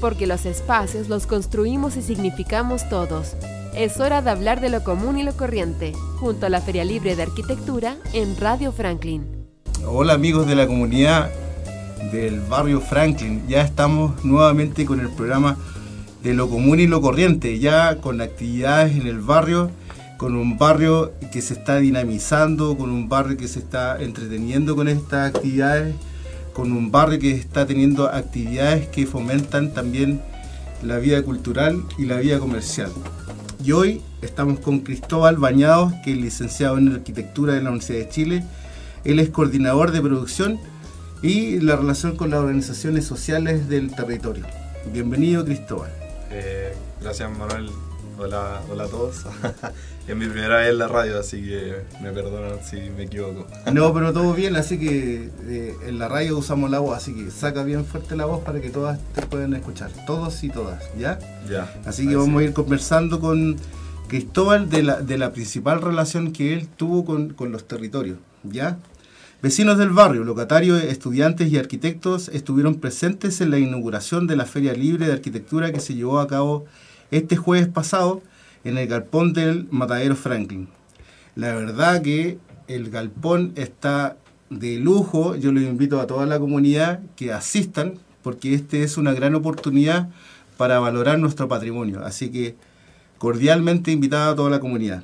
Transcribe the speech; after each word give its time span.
porque 0.00 0.26
los 0.26 0.46
espacios 0.46 1.08
los 1.08 1.26
construimos 1.26 1.96
y 1.96 2.02
significamos 2.02 2.88
todos. 2.88 3.36
Es 3.74 4.00
hora 4.00 4.22
de 4.22 4.30
hablar 4.30 4.60
de 4.60 4.70
lo 4.70 4.82
común 4.82 5.18
y 5.18 5.22
lo 5.22 5.36
corriente, 5.36 5.92
junto 6.18 6.46
a 6.46 6.48
la 6.48 6.60
Feria 6.60 6.84
Libre 6.84 7.14
de 7.14 7.22
Arquitectura 7.22 7.96
en 8.12 8.36
Radio 8.36 8.72
Franklin. 8.72 9.26
Hola 9.86 10.14
amigos 10.14 10.46
de 10.46 10.56
la 10.56 10.66
comunidad 10.66 11.30
del 12.12 12.40
barrio 12.40 12.80
Franklin, 12.80 13.46
ya 13.46 13.62
estamos 13.62 14.24
nuevamente 14.24 14.84
con 14.84 15.00
el 15.00 15.10
programa 15.10 15.56
de 16.22 16.34
lo 16.34 16.48
común 16.48 16.80
y 16.80 16.86
lo 16.86 17.00
corriente, 17.00 17.58
ya 17.58 17.96
con 18.00 18.20
actividades 18.20 18.96
en 18.96 19.06
el 19.06 19.20
barrio, 19.20 19.70
con 20.16 20.34
un 20.34 20.58
barrio 20.58 21.12
que 21.32 21.40
se 21.40 21.54
está 21.54 21.76
dinamizando, 21.76 22.76
con 22.76 22.90
un 22.90 23.08
barrio 23.08 23.36
que 23.36 23.48
se 23.48 23.60
está 23.60 24.02
entreteniendo 24.02 24.76
con 24.76 24.88
estas 24.88 25.34
actividades, 25.34 25.94
con 26.60 26.72
un 26.72 26.90
barrio 26.92 27.18
que 27.18 27.30
está 27.30 27.64
teniendo 27.64 28.06
actividades 28.06 28.86
que 28.88 29.06
fomentan 29.06 29.72
también 29.72 30.20
la 30.82 30.98
vida 30.98 31.22
cultural 31.22 31.82
y 31.96 32.04
la 32.04 32.18
vida 32.18 32.38
comercial. 32.38 32.92
Y 33.64 33.72
hoy 33.72 34.02
estamos 34.20 34.60
con 34.60 34.80
Cristóbal 34.80 35.38
Bañados, 35.38 35.94
que 36.04 36.12
es 36.12 36.18
licenciado 36.18 36.76
en 36.76 36.92
Arquitectura 36.92 37.54
de 37.54 37.62
la 37.62 37.70
Universidad 37.70 38.00
de 38.00 38.08
Chile. 38.10 38.44
Él 39.04 39.20
es 39.20 39.30
coordinador 39.30 39.90
de 39.90 40.02
producción 40.02 40.60
y 41.22 41.60
la 41.60 41.76
relación 41.76 42.14
con 42.14 42.28
las 42.28 42.40
organizaciones 42.40 43.06
sociales 43.06 43.70
del 43.70 43.94
territorio. 43.94 44.44
Bienvenido, 44.92 45.46
Cristóbal. 45.46 45.90
Eh, 46.30 46.74
gracias, 47.00 47.30
Manuel. 47.38 47.70
Hola, 48.22 48.60
hola 48.70 48.84
a 48.84 48.86
todos. 48.86 49.24
es 50.06 50.14
mi 50.14 50.26
primera 50.26 50.58
vez 50.58 50.68
en 50.68 50.78
la 50.78 50.88
radio, 50.88 51.18
así 51.18 51.40
que 51.40 51.76
me 52.02 52.12
perdonan 52.12 52.58
si 52.62 52.76
me 52.94 53.04
equivoco. 53.04 53.46
no, 53.72 53.94
pero 53.94 54.12
todo 54.12 54.34
bien, 54.34 54.56
así 54.56 54.78
que 54.78 55.30
eh, 55.44 55.74
en 55.86 55.98
la 55.98 56.06
radio 56.06 56.36
usamos 56.36 56.70
la 56.70 56.80
voz, 56.80 56.98
así 56.98 57.14
que 57.14 57.30
saca 57.30 57.62
bien 57.62 57.86
fuerte 57.86 58.16
la 58.16 58.26
voz 58.26 58.44
para 58.44 58.60
que 58.60 58.68
todas 58.68 58.98
te 59.14 59.22
puedan 59.22 59.54
escuchar, 59.54 59.90
todos 60.06 60.44
y 60.44 60.50
todas, 60.50 60.84
¿ya? 60.98 61.18
Ya. 61.48 61.74
Así 61.86 62.06
que 62.06 62.14
vamos 62.14 62.42
a 62.42 62.44
ir 62.44 62.52
conversando 62.52 63.20
con 63.20 63.56
Cristóbal 64.08 64.68
de 64.68 64.82
la, 64.82 65.00
de 65.00 65.16
la 65.16 65.32
principal 65.32 65.80
relación 65.80 66.32
que 66.32 66.52
él 66.52 66.68
tuvo 66.68 67.06
con, 67.06 67.30
con 67.30 67.52
los 67.52 67.66
territorios, 67.66 68.18
¿ya? 68.42 68.76
Vecinos 69.40 69.78
del 69.78 69.90
barrio, 69.90 70.24
locatarios, 70.24 70.84
estudiantes 70.84 71.50
y 71.50 71.56
arquitectos 71.56 72.28
estuvieron 72.28 72.80
presentes 72.80 73.40
en 73.40 73.50
la 73.50 73.58
inauguración 73.58 74.26
de 74.26 74.36
la 74.36 74.44
Feria 74.44 74.74
Libre 74.74 75.06
de 75.06 75.14
Arquitectura 75.14 75.72
que 75.72 75.80
se 75.80 75.94
llevó 75.94 76.20
a 76.20 76.28
cabo 76.28 76.66
este 77.10 77.36
jueves 77.36 77.68
pasado 77.68 78.22
en 78.64 78.78
el 78.78 78.86
galpón 78.86 79.32
del 79.32 79.66
Matadero 79.70 80.16
Franklin. 80.16 80.68
La 81.34 81.54
verdad 81.54 82.02
que 82.02 82.38
el 82.68 82.90
galpón 82.90 83.52
está 83.56 84.16
de 84.50 84.78
lujo, 84.78 85.36
yo 85.36 85.52
les 85.52 85.68
invito 85.68 86.00
a 86.00 86.06
toda 86.06 86.26
la 86.26 86.38
comunidad 86.38 87.00
que 87.16 87.32
asistan 87.32 87.94
porque 88.22 88.54
este 88.54 88.82
es 88.82 88.96
una 88.96 89.12
gran 89.12 89.34
oportunidad 89.34 90.08
para 90.56 90.78
valorar 90.78 91.18
nuestro 91.18 91.48
patrimonio, 91.48 92.04
así 92.04 92.30
que 92.30 92.54
cordialmente 93.18 93.92
invitada 93.92 94.32
a 94.32 94.36
toda 94.36 94.50
la 94.50 94.60
comunidad. 94.60 95.02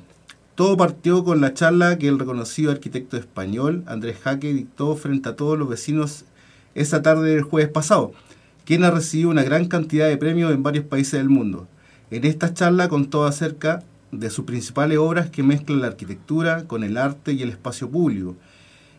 Todo 0.55 0.75
partió 0.75 1.23
con 1.23 1.39
la 1.39 1.53
charla 1.53 1.97
que 1.97 2.07
el 2.07 2.19
reconocido 2.19 2.71
arquitecto 2.71 3.17
español 3.17 3.83
Andrés 3.85 4.17
Jaque 4.19 4.53
dictó 4.53 4.95
frente 4.95 5.29
a 5.29 5.35
todos 5.35 5.57
los 5.57 5.69
vecinos 5.69 6.25
esa 6.75 7.01
tarde 7.01 7.31
del 7.31 7.43
jueves 7.43 7.69
pasado, 7.69 8.11
quien 8.65 8.83
ha 8.83 8.91
recibido 8.91 9.29
una 9.29 9.43
gran 9.43 9.67
cantidad 9.67 10.07
de 10.07 10.17
premios 10.17 10.51
en 10.51 10.63
varios 10.63 10.85
países 10.85 11.13
del 11.13 11.29
mundo. 11.29 11.67
En 12.09 12.25
esta 12.25 12.53
charla 12.53 12.87
contó 12.87 13.25
acerca 13.25 13.83
de 14.11 14.29
sus 14.29 14.45
principales 14.45 14.97
obras 14.97 15.29
que 15.29 15.43
mezclan 15.43 15.81
la 15.81 15.87
arquitectura 15.87 16.63
con 16.65 16.83
el 16.83 16.97
arte 16.97 17.33
y 17.33 17.41
el 17.41 17.49
espacio 17.49 17.89
público, 17.89 18.35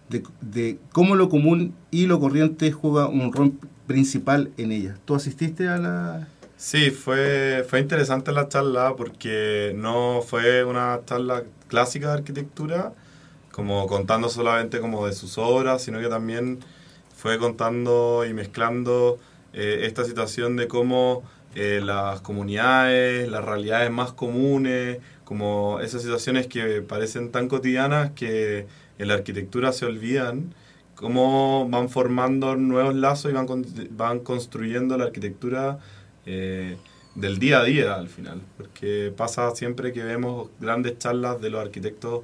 de, 0.09 0.79
cómo 0.93 1.17
lo 1.17 1.29
común 1.29 1.75
y 1.91 2.07
lo 2.07 2.19
corriente 2.21 2.73
juega 2.73 3.09
un 3.09 3.33
rol 3.33 3.53
principal 3.87 4.51
en 4.57 4.73
ellas. 4.73 4.99
¿Tú 5.05 5.15
asististe 5.15 5.69
a 5.69 5.79
la, 5.79 6.29
Sí, 6.59 6.91
fue, 6.91 7.65
fue 7.69 7.79
interesante 7.79 8.33
la 8.33 8.49
charla 8.49 8.95
porque 8.97 9.73
no 9.77 10.23
fue 10.27 10.65
una 10.65 11.01
charla 11.07 11.45
clásica 11.69 12.09
de 12.09 12.15
arquitectura, 12.15 12.93
como 13.53 13.87
contando 13.87 14.29
solamente 14.29 14.81
como 14.81 15.07
de 15.07 15.13
sus 15.13 15.39
obras, 15.39 15.83
sino 15.83 16.01
que 16.01 16.09
también 16.09 16.59
fue 17.17 17.39
contando 17.39 18.25
y 18.29 18.35
mezclando 18.35 19.19
eh, 19.53 19.83
esta 19.85 20.05
situación 20.05 20.57
de 20.57 20.67
cómo 20.67 21.23
eh, 21.55 21.81
las 21.83 22.21
comunidades, 22.21 23.29
las 23.29 23.45
realidades 23.45 23.91
más 23.91 24.13
comunes, 24.13 24.99
como 25.25 25.81
esas 25.81 26.03
situaciones 26.03 26.47
que 26.47 26.83
parecen 26.83 27.31
tan 27.31 27.49
cotidianas 27.49 28.13
que 28.13 28.67
en 28.99 29.09
la 29.09 29.15
arquitectura 29.15 29.73
se 29.73 29.87
olvidan, 29.87 30.55
cómo 30.95 31.69
van 31.69 31.89
formando 31.89 32.57
nuevos 32.57 32.95
lazos 32.95 33.31
y 33.31 33.35
van, 33.35 33.47
van 33.91 34.21
construyendo 34.21 34.97
la 34.99 35.05
arquitectura 35.05 35.79
eh, 36.27 36.77
del 37.15 37.39
día 37.39 37.61
a 37.61 37.65
día 37.65 37.95
al 37.95 38.09
final, 38.09 38.41
porque 38.57 39.13
pasa 39.17 39.51
siempre 39.55 39.93
que 39.93 40.03
vemos 40.03 40.51
grandes 40.61 40.99
charlas 40.99 41.41
de 41.41 41.51
los 41.51 41.61
arquitectos 41.61 42.23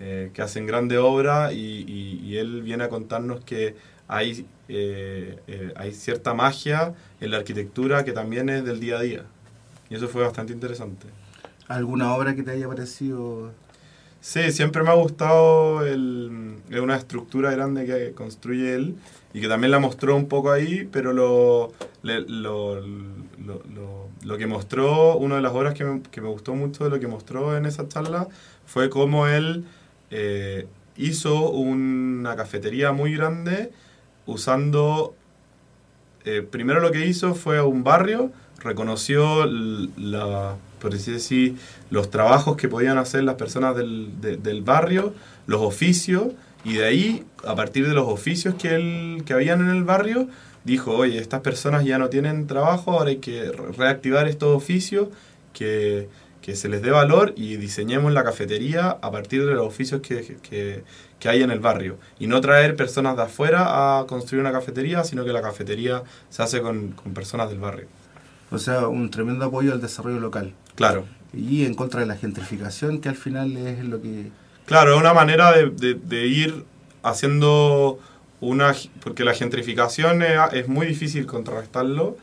eh, 0.00 0.30
que 0.34 0.42
hacen 0.42 0.66
grandes 0.66 0.98
obras 0.98 1.52
y, 1.52 2.36
él 2.36 2.62
viene 2.62 2.84
a 2.84 2.88
contarnos 2.88 3.44
que 3.44 3.76
hay, 4.08 4.46
eh, 4.68 5.72
hay 5.76 5.92
cierta 5.92 6.34
magia 6.34 6.94
en 7.20 7.30
la 7.30 7.38
arquitectura 7.38 8.04
que 8.04 8.12
también 8.12 8.48
es 8.48 8.64
del 8.64 8.80
día 8.80 8.98
a 8.98 9.02
día. 9.02 9.24
Y 9.90 9.94
eso 9.94 10.08
fue 10.08 10.22
bastante 10.22 10.52
interesante. 10.52 11.06
¿Alguna 11.68 12.14
obra 12.14 12.34
que 12.34 12.42
te 12.42 12.50
haya 12.50 12.68
parecido? 12.68 13.52
Sí, 14.20 14.52
siempre 14.52 14.82
me 14.82 14.88
ha 14.90 14.94
gustado 14.94 15.84
el, 15.84 16.56
una 16.80 16.96
estructura 16.96 17.50
grande 17.50 17.84
que 17.84 18.12
construye 18.12 18.74
él 18.74 18.96
y 19.34 19.40
que 19.40 19.48
también 19.48 19.70
la 19.70 19.78
mostró 19.78 20.16
un 20.16 20.28
poco 20.28 20.50
ahí, 20.50 20.88
pero 20.90 21.12
lo, 21.12 21.72
lo, 22.02 22.80
lo, 22.80 24.08
lo, 24.22 24.38
que 24.38 24.46
mostró, 24.46 25.18
una 25.18 25.36
de 25.36 25.42
las 25.42 25.52
obras 25.52 25.74
que 25.74 25.84
me, 25.84 26.00
que 26.02 26.22
me, 26.22 26.28
gustó 26.28 26.54
mucho 26.54 26.84
de 26.84 26.90
lo 26.90 27.00
que 27.00 27.06
mostró 27.06 27.54
en 27.56 27.66
esa 27.66 27.86
charla 27.86 28.28
fue 28.64 28.88
cómo 28.88 29.26
él 29.26 29.64
eh, 30.10 30.66
hizo 30.96 31.50
una 31.50 32.34
cafetería 32.34 32.92
muy 32.92 33.14
grande 33.14 33.72
usando, 34.26 35.14
eh, 36.24 36.42
primero 36.42 36.80
lo 36.80 36.90
que 36.90 37.06
hizo 37.06 37.34
fue 37.34 37.60
un 37.60 37.84
barrio, 37.84 38.32
reconoció 38.60 39.46
la, 39.46 40.56
por 40.80 40.92
decir 40.92 41.56
los 41.90 42.10
trabajos 42.10 42.56
que 42.56 42.68
podían 42.68 42.98
hacer 42.98 43.24
las 43.24 43.34
personas 43.36 43.76
del, 43.76 44.10
del 44.20 44.62
barrio, 44.62 45.14
los 45.46 45.60
oficios, 45.60 46.28
y 46.64 46.74
de 46.74 46.84
ahí, 46.86 47.24
a 47.46 47.54
partir 47.54 47.86
de 47.86 47.94
los 47.94 48.08
oficios 48.08 48.54
que, 48.54 48.74
él, 48.74 49.22
que 49.26 49.34
habían 49.34 49.60
en 49.60 49.70
el 49.70 49.84
barrio, 49.84 50.28
dijo, 50.64 50.92
oye, 50.92 51.18
estas 51.18 51.42
personas 51.42 51.84
ya 51.84 51.98
no 51.98 52.08
tienen 52.08 52.46
trabajo, 52.46 52.92
ahora 52.92 53.10
hay 53.10 53.18
que 53.18 53.52
reactivar 53.52 54.26
estos 54.28 54.56
oficios, 54.56 55.08
que, 55.52 56.08
que 56.44 56.56
se 56.56 56.68
les 56.68 56.82
dé 56.82 56.90
valor 56.90 57.32
y 57.38 57.56
diseñemos 57.56 58.12
la 58.12 58.22
cafetería 58.22 58.90
a 58.90 59.10
partir 59.10 59.46
de 59.46 59.54
los 59.54 59.66
oficios 59.66 60.02
que, 60.02 60.36
que, 60.42 60.84
que, 61.18 61.28
hay 61.30 61.42
en 61.42 61.50
el 61.50 61.58
barrio. 61.58 61.96
Y 62.18 62.26
no 62.26 62.42
traer 62.42 62.76
personas 62.76 63.16
de 63.16 63.22
afuera 63.22 63.98
a 63.98 64.06
construir 64.06 64.42
una 64.42 64.52
cafetería, 64.52 65.04
sino 65.04 65.24
que 65.24 65.32
la 65.32 65.40
cafetería 65.40 66.02
se 66.28 66.42
hace 66.42 66.60
con, 66.60 66.90
con 66.90 67.14
personas 67.14 67.48
del 67.48 67.60
barrio. 67.60 67.86
O 68.50 68.58
sea, 68.58 68.88
un 68.88 69.10
tremendo 69.10 69.46
apoyo 69.46 69.72
al 69.72 69.80
desarrollo 69.80 70.20
local. 70.20 70.52
Claro. 70.74 71.06
Y 71.32 71.64
en 71.64 71.72
contra 71.72 72.00
de 72.00 72.06
la 72.06 72.16
gentrificación, 72.16 73.00
que 73.00 73.08
al 73.08 73.16
final 73.16 73.56
es 73.56 73.82
lo 73.82 74.02
que... 74.02 74.30
Claro, 74.66 74.92
es 74.92 75.00
una 75.00 75.14
manera 75.14 75.50
de, 75.50 75.70
de, 75.70 75.94
de 75.94 76.26
ir 76.26 76.66
haciendo 77.02 77.98
una, 78.42 78.74
porque 79.02 79.24
la 79.24 79.32
gentrificación 79.32 80.22
es, 80.22 80.38
es 80.52 80.68
muy 80.68 80.86
difícil 80.86 81.24
contrarrestarlo, 81.24 82.18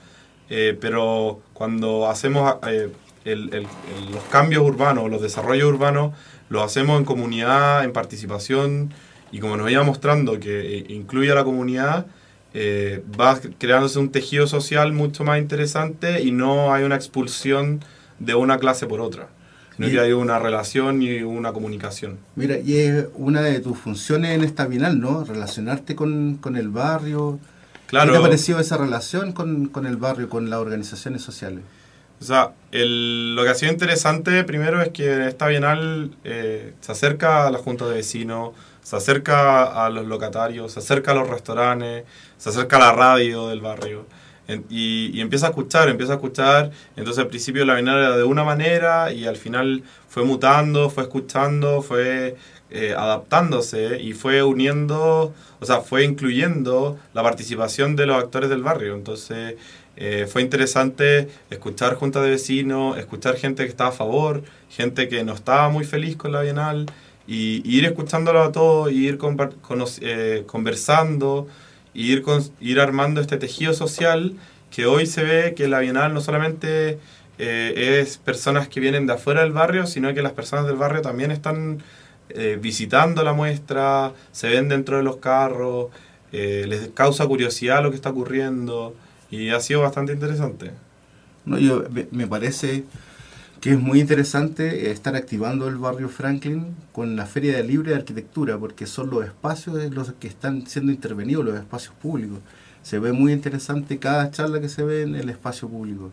eh, 0.51 0.77
pero 0.79 1.41
cuando 1.53 2.07
hacemos 2.07 2.57
eh, 2.67 2.91
el, 3.25 3.53
el, 3.53 3.67
los 4.11 4.23
cambios 4.29 4.63
urbanos, 4.63 5.09
los 5.09 5.21
desarrollos 5.21 5.69
urbanos, 5.69 6.13
los 6.49 6.63
hacemos 6.63 6.99
en 6.99 7.05
comunidad, 7.05 7.83
en 7.83 7.93
participación, 7.93 8.93
y 9.31 9.39
como 9.39 9.57
nos 9.57 9.71
iba 9.71 9.83
mostrando 9.83 10.39
que 10.39 10.77
eh, 10.77 10.85
incluye 10.89 11.31
a 11.31 11.35
la 11.35 11.43
comunidad, 11.43 12.05
eh, 12.53 13.03
va 13.19 13.39
creándose 13.57 13.97
un 13.99 14.11
tejido 14.11 14.45
social 14.47 14.91
mucho 14.91 15.23
más 15.23 15.39
interesante 15.39 16.21
y 16.21 16.31
no 16.31 16.73
hay 16.73 16.83
una 16.83 16.95
expulsión 16.95 17.83
de 18.19 18.35
una 18.35 18.57
clase 18.57 18.87
por 18.87 18.99
otra 18.99 19.29
sino 19.75 19.89
que 19.89 19.99
hay 19.99 20.11
una 20.11 20.37
relación 20.39 21.01
y 21.01 21.21
una 21.21 21.53
comunicación. 21.53 22.19
Mira, 22.35 22.57
y 22.57 22.75
es 22.75 23.05
una 23.15 23.41
de 23.41 23.59
tus 23.59 23.77
funciones 23.77 24.31
en 24.31 24.43
esta 24.43 24.65
Bienal, 24.65 24.99
¿no? 24.99 25.23
Relacionarte 25.23 25.95
con, 25.95 26.37
con 26.37 26.55
el 26.55 26.69
barrio. 26.69 27.39
Claro. 27.87 28.07
¿Qué 28.07 28.11
te 28.11 28.17
ha 28.17 28.21
parecido 28.21 28.59
esa 28.59 28.77
relación 28.77 29.33
con, 29.33 29.67
con 29.67 29.85
el 29.85 29.97
barrio, 29.97 30.29
con 30.29 30.49
las 30.49 30.59
organizaciones 30.59 31.21
sociales? 31.21 31.63
O 32.21 32.23
sea, 32.23 32.51
el, 32.71 33.35
lo 33.35 33.43
que 33.43 33.49
ha 33.49 33.55
sido 33.55 33.71
interesante 33.71 34.43
primero 34.43 34.79
es 34.79 34.89
que 34.89 35.27
esta 35.27 35.47
Bienal 35.47 36.11
eh, 36.23 36.73
se 36.79 36.91
acerca 36.91 37.47
a 37.47 37.51
la 37.51 37.57
Junta 37.57 37.87
de 37.87 37.95
Vecinos, 37.95 38.51
se 38.83 38.95
acerca 38.95 39.63
a 39.85 39.89
los 39.89 40.05
locatarios, 40.05 40.71
se 40.71 40.79
acerca 40.79 41.11
a 41.11 41.15
los 41.15 41.27
restaurantes, 41.27 42.03
se 42.37 42.49
acerca 42.49 42.77
a 42.77 42.79
la 42.79 42.91
radio 42.91 43.47
del 43.47 43.61
barrio. 43.61 44.05
Y, 44.69 45.11
y, 45.17 45.21
empieza 45.21 45.47
a 45.47 45.49
escuchar, 45.49 45.89
empieza 45.89 46.13
a 46.13 46.15
escuchar. 46.17 46.71
Entonces 46.95 47.23
al 47.23 47.27
principio 47.27 47.65
la 47.65 47.73
Bienal 47.73 47.97
era 47.97 48.17
de 48.17 48.23
una 48.23 48.43
manera 48.43 49.11
y 49.11 49.25
al 49.25 49.37
final 49.37 49.83
fue 50.07 50.23
mutando, 50.23 50.91
fue 50.91 51.03
escuchando, 51.03 51.81
fue 51.81 52.35
eh, 52.71 52.95
adaptándose 52.97 54.01
y 54.01 54.13
fue 54.13 54.43
uniendo, 54.43 55.33
o 55.59 55.65
sea, 55.65 55.81
fue 55.81 56.03
incluyendo 56.03 56.97
la 57.13 57.21
participación 57.23 57.95
de 57.95 58.05
los 58.05 58.23
actores 58.23 58.49
del 58.49 58.63
barrio. 58.63 58.95
Entonces 58.95 59.55
eh, 59.97 60.27
fue 60.31 60.41
interesante 60.41 61.27
escuchar 61.49 61.95
juntas 61.95 62.23
de 62.23 62.31
vecinos, 62.31 62.97
escuchar 62.97 63.35
gente 63.35 63.63
que 63.63 63.69
estaba 63.69 63.89
a 63.89 63.93
favor, 63.93 64.43
gente 64.69 65.09
que 65.09 65.23
no 65.23 65.33
estaba 65.33 65.69
muy 65.69 65.83
feliz 65.85 66.15
con 66.15 66.31
la 66.31 66.41
Bienal, 66.41 66.85
y, 67.27 67.61
ir 67.65 67.85
escuchándolo 67.85 68.41
a 68.41 68.51
todos, 68.51 68.91
y 68.91 69.07
ir 69.07 69.19
eh, 70.01 70.43
conversando, 70.47 71.47
y 71.93 72.13
ir, 72.13 72.23
ir 72.59 72.79
armando 72.79 73.21
este 73.21 73.37
tejido 73.37 73.73
social 73.73 74.35
que 74.71 74.85
hoy 74.85 75.05
se 75.05 75.23
ve 75.23 75.53
que 75.55 75.67
la 75.67 75.79
Bienal 75.79 76.13
no 76.13 76.21
solamente 76.21 76.99
eh, 77.37 77.99
es 78.01 78.17
personas 78.17 78.67
que 78.67 78.79
vienen 78.79 79.07
de 79.07 79.13
afuera 79.13 79.41
del 79.41 79.51
barrio, 79.51 79.85
sino 79.87 80.13
que 80.13 80.21
las 80.21 80.33
personas 80.33 80.65
del 80.67 80.77
barrio 80.77 81.01
también 81.01 81.31
están 81.31 81.81
visitando 82.61 83.23
la 83.23 83.33
muestra, 83.33 84.13
se 84.31 84.49
ven 84.49 84.69
dentro 84.69 84.97
de 84.97 85.03
los 85.03 85.17
carros, 85.17 85.87
les 86.31 86.89
causa 86.89 87.25
curiosidad 87.27 87.83
lo 87.83 87.89
que 87.89 87.95
está 87.95 88.09
ocurriendo. 88.09 88.95
Y 89.29 89.49
ha 89.49 89.59
sido 89.59 89.81
bastante 89.81 90.11
interesante. 90.11 90.71
No, 91.45 91.57
yo, 91.57 91.83
me 92.11 92.27
parece 92.27 92.83
que 93.61 93.71
es 93.71 93.79
muy 93.79 93.99
interesante 94.01 94.91
estar 94.91 95.15
activando 95.15 95.67
el 95.67 95.77
barrio 95.77 96.09
Franklin 96.09 96.75
con 96.91 97.15
la 97.15 97.27
Feria 97.27 97.55
de 97.55 97.63
Libre 97.63 97.91
de 97.91 97.97
Arquitectura, 97.97 98.57
porque 98.57 98.87
son 98.87 99.09
los 99.09 99.23
espacios 99.23 99.93
los 99.93 100.11
que 100.13 100.27
están 100.27 100.65
siendo 100.67 100.91
intervenidos, 100.91 101.45
los 101.45 101.55
espacios 101.55 101.93
públicos. 102.01 102.39
Se 102.81 102.97
ve 102.97 103.11
muy 103.11 103.31
interesante 103.31 103.99
cada 103.99 104.31
charla 104.31 104.59
que 104.59 104.67
se 104.67 104.83
ve 104.83 105.03
en 105.03 105.15
el 105.15 105.29
espacio 105.29 105.69
público. 105.69 106.11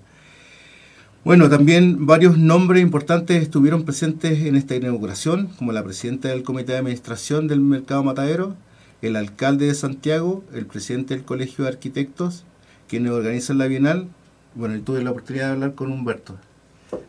Bueno, 1.28 1.50
también 1.50 2.06
varios 2.06 2.38
nombres 2.38 2.82
importantes 2.82 3.42
estuvieron 3.42 3.84
presentes 3.84 4.46
en 4.46 4.56
esta 4.56 4.76
inauguración, 4.76 5.48
como 5.58 5.72
la 5.72 5.84
presidenta 5.84 6.28
del 6.28 6.42
Comité 6.42 6.72
de 6.72 6.78
Administración 6.78 7.48
del 7.48 7.60
Mercado 7.60 8.02
Matadero, 8.02 8.56
el 9.02 9.14
alcalde 9.14 9.66
de 9.66 9.74
Santiago, 9.74 10.42
el 10.54 10.64
presidente 10.64 11.12
del 11.12 11.26
Colegio 11.26 11.64
de 11.64 11.70
Arquitectos, 11.72 12.44
quienes 12.88 13.12
organizan 13.12 13.58
la 13.58 13.66
Bienal, 13.66 14.08
bueno, 14.54 14.80
tuve 14.80 15.04
la 15.04 15.10
oportunidad 15.10 15.48
de 15.48 15.52
hablar 15.52 15.74
con 15.74 15.92
Humberto. 15.92 16.36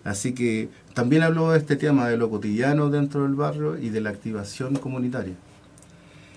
Así 0.04 0.34
que 0.34 0.68
también 0.94 1.24
habló 1.24 1.52
de 1.52 1.60
este 1.60 1.78
tema 1.78 2.10
de 2.10 2.18
lo 2.18 2.30
cotidiano 2.30 2.90
dentro 2.90 3.24
del 3.24 3.36
barrio 3.36 3.78
y 3.78 3.88
de 3.88 4.02
la 4.02 4.10
activación 4.10 4.76
comunitaria. 4.76 5.36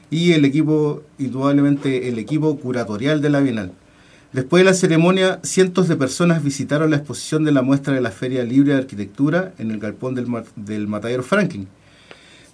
Y 0.09 0.35
el 0.35 0.45
equipo, 0.45 1.03
indudablemente 1.19 2.09
el 2.09 2.21
equipo 2.21 2.57
curatorial 2.61 3.21
de 3.21 3.31
la 3.31 3.41
Bienal. 3.41 3.73
Después 4.33 4.63
de 4.63 4.71
la 4.71 4.75
ceremonia, 4.75 5.41
cientos 5.43 5.89
de 5.89 5.97
personas 5.97 6.43
visitaron 6.43 6.91
la 6.91 6.97
exposición 6.97 7.45
de 7.45 7.53
la 7.53 7.63
muestra 7.63 7.95
de 7.95 8.01
la 8.01 8.11
Feria 8.11 8.45
Libre 8.45 8.73
de 8.73 8.79
Arquitectura 8.79 9.53
en 9.59 9.71
el 9.71 9.79
galpón 9.79 10.15
del, 10.15 10.27
del 10.57 10.89
Matadero 10.89 11.23
Franklin 11.23 11.69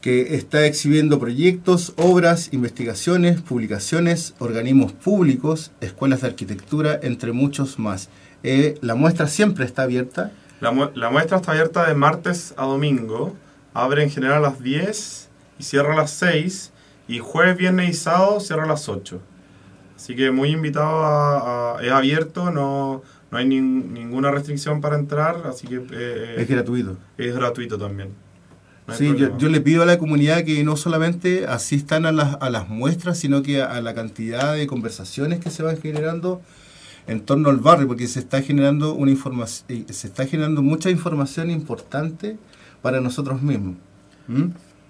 que 0.00 0.36
está 0.36 0.64
exhibiendo 0.64 1.18
proyectos, 1.18 1.92
obras, 1.96 2.52
investigaciones, 2.52 3.40
publicaciones, 3.40 4.34
organismos 4.38 4.92
públicos, 4.92 5.72
escuelas 5.80 6.20
de 6.20 6.28
arquitectura, 6.28 6.98
entre 7.02 7.32
muchos 7.32 7.78
más. 7.78 8.08
Eh, 8.44 8.78
la 8.80 8.94
muestra 8.94 9.26
siempre 9.26 9.64
está 9.64 9.82
abierta. 9.82 10.30
La, 10.60 10.70
muestra 10.70 11.38
está 11.38 11.52
abierta 11.52 11.86
de 11.86 11.94
martes 11.94 12.54
a 12.56 12.64
domingo. 12.64 13.34
Abre 13.74 14.04
en 14.04 14.10
general 14.10 14.38
a 14.38 14.50
las 14.50 14.62
10 14.62 15.28
y 15.58 15.62
cierra 15.64 15.94
a 15.94 15.96
las 15.96 16.12
6. 16.12 16.72
Y 17.08 17.18
jueves, 17.18 17.56
viernes 17.56 17.90
y 17.90 17.94
sábado 17.94 18.38
cierra 18.38 18.64
a 18.64 18.68
las 18.68 18.88
8. 18.88 19.20
Así 19.98 20.16
que 20.16 20.30
muy 20.30 20.50
invitado 20.50 21.04
a... 21.04 21.76
es 21.82 21.92
abierto, 21.92 22.50
no, 22.50 23.02
no 23.30 23.38
hay 23.38 23.46
ninguna 23.46 24.30
restricción 24.30 24.80
para 24.80 24.96
entrar, 24.96 25.42
así 25.44 25.66
que... 25.66 25.82
Eh, 25.92 26.36
es 26.38 26.48
gratuito. 26.48 26.96
Es 27.18 27.34
gratuito 27.34 27.76
también 27.76 28.14
sí, 28.94 29.14
yo, 29.38 29.48
le 29.48 29.60
pido 29.60 29.82
a 29.82 29.86
la 29.86 29.98
comunidad 29.98 30.44
que 30.44 30.62
no 30.64 30.76
solamente 30.76 31.46
asistan 31.46 32.06
a 32.06 32.12
las, 32.12 32.36
a 32.40 32.50
las 32.50 32.68
muestras, 32.68 33.18
sino 33.18 33.42
que 33.42 33.62
a, 33.62 33.80
la 33.80 33.94
cantidad 33.94 34.54
de 34.54 34.66
conversaciones 34.66 35.40
que 35.40 35.50
se 35.50 35.62
van 35.62 35.80
generando 35.80 36.40
en 37.06 37.20
torno 37.20 37.50
al 37.50 37.58
barrio, 37.58 37.88
porque 37.88 38.06
se 38.06 38.20
está 38.20 38.42
generando 38.42 38.94
una 38.94 39.10
información, 39.10 39.66
eh, 39.68 39.92
se 39.92 40.08
está 40.08 40.26
generando 40.26 40.62
mucha 40.62 40.90
información 40.90 41.50
importante 41.50 42.38
para 42.82 43.00
nosotros 43.00 43.42
mismos. 43.42 43.76
¿Mm? 44.26 44.48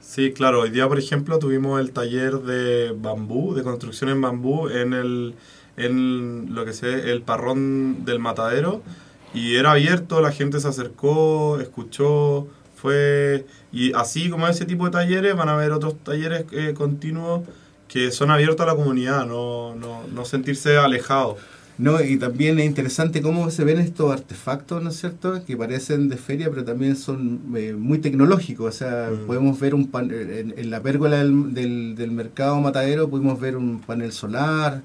Sí, 0.08 0.32
claro. 0.32 0.62
Hoy 0.62 0.70
día, 0.70 0.88
por 0.88 0.98
ejemplo, 0.98 1.38
tuvimos 1.38 1.78
el 1.80 1.92
taller 1.92 2.38
de 2.38 2.92
bambú, 2.96 3.52
de 3.54 3.62
construcción 3.62 4.08
en 4.08 4.22
bambú, 4.22 4.68
en 4.70 4.94
el 4.94 5.34
en 5.76 6.54
lo 6.54 6.64
que 6.64 6.72
se 6.72 7.12
el 7.12 7.20
parrón 7.20 8.06
del 8.06 8.18
matadero 8.18 8.82
y 9.34 9.56
era 9.56 9.72
abierto, 9.72 10.22
la 10.22 10.32
gente 10.32 10.60
se 10.60 10.68
acercó, 10.68 11.60
escuchó, 11.60 12.48
fue 12.74 13.44
y 13.70 13.92
así 13.92 14.30
como 14.30 14.48
ese 14.48 14.64
tipo 14.64 14.86
de 14.86 14.92
talleres 14.92 15.36
van 15.36 15.50
a 15.50 15.54
haber 15.54 15.72
otros 15.72 16.02
talleres 16.02 16.46
eh, 16.52 16.72
continuos 16.74 17.42
que 17.86 18.10
son 18.10 18.30
abiertos 18.30 18.64
a 18.66 18.70
la 18.70 18.76
comunidad, 18.76 19.26
no, 19.26 19.74
no, 19.74 20.06
no 20.08 20.24
sentirse 20.24 20.78
alejados. 20.78 21.36
No, 21.78 22.02
y 22.02 22.18
también 22.18 22.58
es 22.58 22.66
interesante 22.66 23.22
cómo 23.22 23.50
se 23.50 23.62
ven 23.62 23.78
estos 23.78 24.12
artefactos, 24.12 24.82
¿no 24.82 24.90
es 24.90 24.96
cierto? 24.96 25.44
Que 25.44 25.56
parecen 25.56 26.08
de 26.08 26.16
feria, 26.16 26.50
pero 26.50 26.64
también 26.64 26.96
son 26.96 27.40
eh, 27.56 27.72
muy 27.72 27.98
tecnológicos. 27.98 28.74
O 28.74 28.76
sea, 28.76 29.10
mm. 29.12 29.26
podemos 29.26 29.60
ver 29.60 29.76
un 29.76 29.86
pan, 29.86 30.10
en, 30.10 30.54
en, 30.56 30.70
la 30.70 30.82
pérgola 30.82 31.18
del, 31.18 31.54
del, 31.54 31.94
del, 31.94 32.10
mercado 32.10 32.60
matadero, 32.60 33.08
pudimos 33.08 33.38
ver 33.38 33.56
un 33.56 33.78
panel 33.80 34.10
solar, 34.10 34.82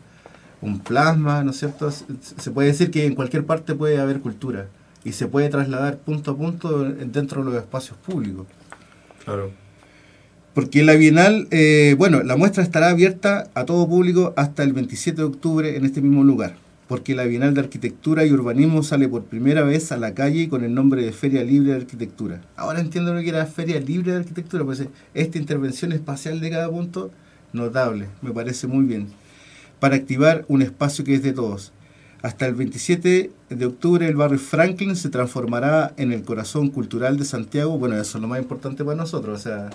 un 0.62 0.80
plasma, 0.80 1.44
¿no 1.44 1.50
es 1.50 1.57
cierto? 1.57 1.90
Se 1.92 2.51
puede 2.51 2.68
decir 2.68 2.92
que 2.92 3.07
en 3.07 3.16
cualquier 3.16 3.44
parte 3.44 3.74
puede 3.74 4.00
haber 4.00 4.19
cultura 4.19 4.68
y 5.04 5.13
se 5.13 5.28
puede 5.28 5.50
trasladar 5.50 5.98
punto 5.98 6.31
a 6.31 6.38
punto 6.38 6.84
dentro 6.84 7.44
de 7.44 7.51
los 7.51 7.60
espacios 7.60 7.98
públicos. 7.98 8.45
Claro. 9.25 9.51
Porque 10.54 10.84
la 10.84 10.94
Bienal, 10.94 11.48
eh, 11.50 11.95
bueno, 11.98 12.22
la 12.22 12.38
muestra 12.38 12.62
estará 12.62 12.90
abierta 12.90 13.50
a 13.56 13.66
todo 13.66 13.90
público 13.90 14.34
hasta 14.38 14.62
el 14.62 14.74
27 14.74 15.18
de 15.18 15.28
octubre 15.28 15.75
en 15.75 15.86
este 15.86 16.00
mismo 16.00 16.24
lugar. 16.24 16.62
Porque 16.94 17.16
la 17.16 17.24
Bienal 17.24 17.56
de 17.56 17.62
Arquitectura 17.62 18.24
y 18.24 18.31
Urbanismo 18.31 18.84
sale 18.84 19.10
por 19.10 19.24
primera 19.24 19.63
vez 19.63 19.92
a 19.92 19.98
la 19.98 20.13
calle 20.13 20.48
con 20.48 20.63
el 20.63 20.75
nombre 20.75 21.04
de 21.04 21.12
Feria 21.12 21.44
Libre 21.44 21.72
de 21.72 21.78
Arquitectura. 21.78 22.42
Ahora 22.56 22.81
entiendo 22.81 23.16
lo 23.16 23.22
que 23.22 23.30
era 23.30 23.48
Feria 23.48 23.80
Libre 23.80 24.12
de 24.12 24.19
Arquitectura, 24.19 24.63
pues 24.63 24.86
esta 25.16 25.40
intervención 25.40 25.92
espacial 25.92 26.40
de 26.40 26.51
cada 26.51 26.69
punto, 26.69 27.10
notable, 27.51 28.10
me 28.22 28.30
parece 28.30 28.68
muy 28.68 28.86
bien. 28.86 29.07
Para 29.80 29.95
activar 29.95 30.45
un 30.48 30.62
espacio 30.62 31.04
que 31.04 31.16
es 31.16 31.24
de 31.24 31.34
todos. 31.34 31.74
Hasta 32.22 32.45
el 32.45 32.54
27 32.54 33.31
de 33.50 33.66
octubre 33.66 34.07
el 34.07 34.16
barrio 34.16 34.38
Franklin 34.38 34.95
se 34.95 35.10
transformará 35.10 35.95
en 35.98 36.12
el 36.12 36.22
corazón 36.22 36.69
cultural 36.69 37.18
de 37.18 37.25
Santiago. 37.25 37.75
Bueno, 37.80 37.95
eso 37.95 38.19
es 38.19 38.22
lo 38.22 38.28
más 38.28 38.40
importante 38.40 38.86
para 38.86 38.98
nosotros, 38.98 39.40
o 39.40 39.42
sea, 39.42 39.72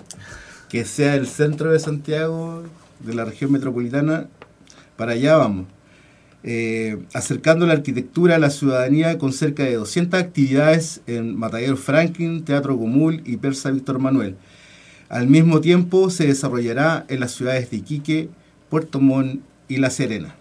que 0.69 0.85
sea 0.85 1.15
el 1.15 1.27
centro 1.27 1.73
de 1.73 1.79
Santiago, 1.79 2.63
de 3.01 3.13
la 3.13 3.25
región 3.25 3.51
metropolitana, 3.51 4.27
para 4.95 5.11
allá 5.11 5.35
vamos. 5.35 5.67
Eh, 6.41 6.97
acercando 7.13 7.67
la 7.67 7.73
arquitectura 7.73 8.35
a 8.35 8.39
la 8.39 8.49
ciudadanía 8.49 9.17
con 9.17 9.33
cerca 9.33 9.63
de 9.63 9.73
200 9.73 10.17
actividades 10.19 11.01
en 11.05 11.35
Matadero 11.35 11.75
Franklin, 11.75 12.45
Teatro 12.45 12.75
Gomul 12.75 13.21
y 13.25 13.37
Persa 13.37 13.71
Víctor 13.71 13.99
Manuel. 13.99 14.37
Al 15.09 15.27
mismo 15.27 15.59
tiempo 15.59 16.09
se 16.09 16.27
desarrollará 16.27 17.05
en 17.09 17.19
las 17.19 17.33
ciudades 17.33 17.69
de 17.71 17.77
Iquique, 17.77 18.29
Puerto 18.69 19.01
Montt 19.01 19.41
y 19.67 19.77
La 19.77 19.89
Serena. 19.89 20.35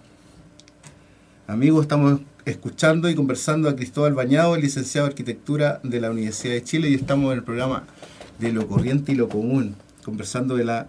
Amigos, 1.49 1.82
estamos 1.82 2.20
escuchando 2.44 3.11
y 3.11 3.14
conversando 3.14 3.68
a 3.68 3.75
Cristóbal 3.75 4.14
Bañado, 4.14 4.56
licenciado 4.56 5.06
de 5.06 5.12
Arquitectura 5.12 5.80
de 5.82 6.00
la 6.00 6.11
Universidad 6.11 6.52
de 6.52 6.62
Chile, 6.62 6.90
y 6.90 6.94
estamos 6.94 7.32
en 7.32 7.38
el 7.38 7.44
programa 7.44 7.84
de 8.38 8.52
lo 8.52 8.68
corriente 8.68 9.12
y 9.12 9.16
lo 9.16 9.28
común, 9.28 9.75
conversando 10.04 10.54
de 10.54 10.64
la 10.64 10.88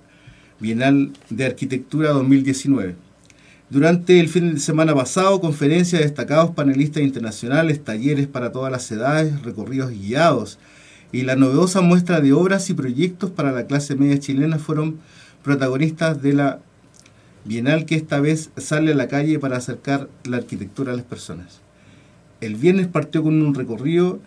Bienal 0.60 1.14
de 1.30 1.46
Arquitectura 1.46 2.10
2019. 2.10 3.09
Durante 3.70 4.20
el 4.20 4.30
fin 4.30 4.56
de 4.56 4.60
semana 4.60 4.96
pasado, 4.96 5.40
conferencias 5.40 6.00
de 6.02 6.08
destacados 6.08 6.50
panelistas 6.56 7.04
internacionales, 7.04 7.84
talleres 7.84 8.26
para 8.26 8.52
todas 8.52 8.72
las 8.72 8.92
edades, 8.92 9.44
recorridos 9.44 9.92
guiados 9.92 10.58
y 11.12 11.22
la 11.22 11.36
novedosa 11.36 11.82
muestra 11.82 12.20
de 12.20 12.34
obras 12.34 12.72
y 12.72 12.74
proyectos 12.74 13.30
para 13.30 13.52
la 13.52 13.68
clase 13.68 13.96
media 13.96 14.20
chilena 14.20 14.58
fueron 14.58 14.98
protagonistas 15.44 16.20
de 16.24 16.34
la 16.34 16.60
Bienal 17.46 17.86
que 17.86 17.96
esta 17.96 18.20
vez 18.20 18.50
sale 18.58 18.92
a 18.92 18.96
la 18.96 19.08
calle 19.08 19.38
para 19.38 19.58
acercar 19.58 20.10
la 20.24 20.38
arquitectura 20.38 20.94
a 20.94 20.96
las 20.96 21.06
personas. 21.06 21.62
El 22.42 22.56
viernes 22.56 22.88
partió 22.88 23.22
con 23.22 23.40
un 23.42 23.54
recorrido 23.54 24.20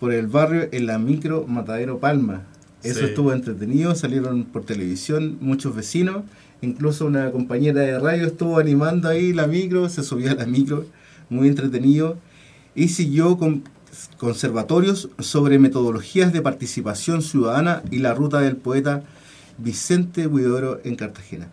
por 0.00 0.12
el 0.12 0.26
barrio 0.26 0.68
en 0.72 0.86
la 0.86 0.98
micro 0.98 1.46
Matadero 1.46 1.98
Palma. 1.98 2.44
Eso 2.82 3.04
estuvo 3.04 3.32
entretenido, 3.32 3.94
salieron 3.94 4.44
por 4.44 4.64
televisión 4.64 5.38
muchos 5.40 5.76
vecinos, 5.76 6.24
incluso 6.66 7.06
una 7.06 7.30
compañera 7.30 7.80
de 7.80 7.98
radio 7.98 8.26
estuvo 8.26 8.58
animando 8.58 9.08
ahí 9.08 9.32
la 9.32 9.46
micro, 9.46 9.88
se 9.88 10.02
subió 10.02 10.30
a 10.30 10.34
la 10.34 10.46
micro, 10.46 10.84
muy 11.30 11.48
entretenido, 11.48 12.18
y 12.74 12.88
siguió 12.88 13.38
con 13.38 13.64
conservatorios 14.18 15.08
sobre 15.18 15.58
metodologías 15.58 16.32
de 16.32 16.42
participación 16.42 17.22
ciudadana 17.22 17.82
y 17.90 17.98
la 17.98 18.14
ruta 18.14 18.40
del 18.40 18.56
poeta 18.56 19.02
Vicente 19.58 20.26
Huidoro 20.26 20.80
en 20.84 20.96
Cartagena. 20.96 21.48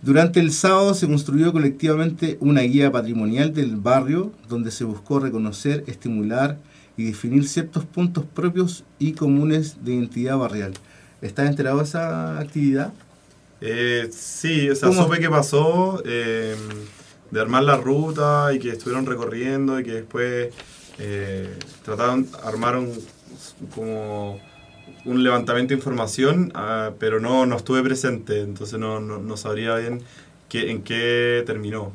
Durante 0.00 0.40
el 0.40 0.52
sábado 0.52 0.94
se 0.94 1.06
construyó 1.06 1.52
colectivamente 1.52 2.36
una 2.40 2.62
guía 2.62 2.90
patrimonial 2.90 3.52
del 3.52 3.76
barrio 3.76 4.32
donde 4.48 4.70
se 4.70 4.84
buscó 4.84 5.20
reconocer, 5.20 5.84
estimular 5.86 6.58
y 6.96 7.04
definir 7.04 7.48
ciertos 7.48 7.84
puntos 7.84 8.24
propios 8.24 8.84
y 8.98 9.12
comunes 9.12 9.84
de 9.84 9.94
identidad 9.94 10.38
barrial. 10.38 10.72
¿Estás 11.20 11.48
enterado 11.48 11.78
de 11.78 11.84
esa 11.84 12.40
actividad? 12.40 12.92
Eh, 13.62 14.10
sí, 14.10 14.68
o 14.68 14.74
sea, 14.74 14.92
supe 14.92 15.20
qué 15.20 15.30
pasó. 15.30 16.02
Eh, 16.04 16.56
de 17.32 17.40
armar 17.40 17.64
la 17.64 17.78
ruta 17.78 18.52
y 18.52 18.58
que 18.58 18.68
estuvieron 18.68 19.06
recorriendo 19.06 19.80
y 19.80 19.84
que 19.84 19.92
después 19.92 20.52
eh, 20.98 21.58
trataron, 21.82 22.28
armaron 22.44 22.92
como 23.74 24.38
un 25.06 25.24
levantamiento 25.24 25.70
de 25.70 25.78
información, 25.78 26.52
ah, 26.54 26.90
pero 26.98 27.20
no, 27.20 27.46
no 27.46 27.56
estuve 27.56 27.82
presente, 27.82 28.42
entonces 28.42 28.78
no, 28.78 29.00
no, 29.00 29.18
no 29.18 29.36
sabría 29.38 29.76
bien 29.76 30.02
qué, 30.50 30.70
en 30.70 30.82
qué 30.82 31.42
terminó. 31.46 31.92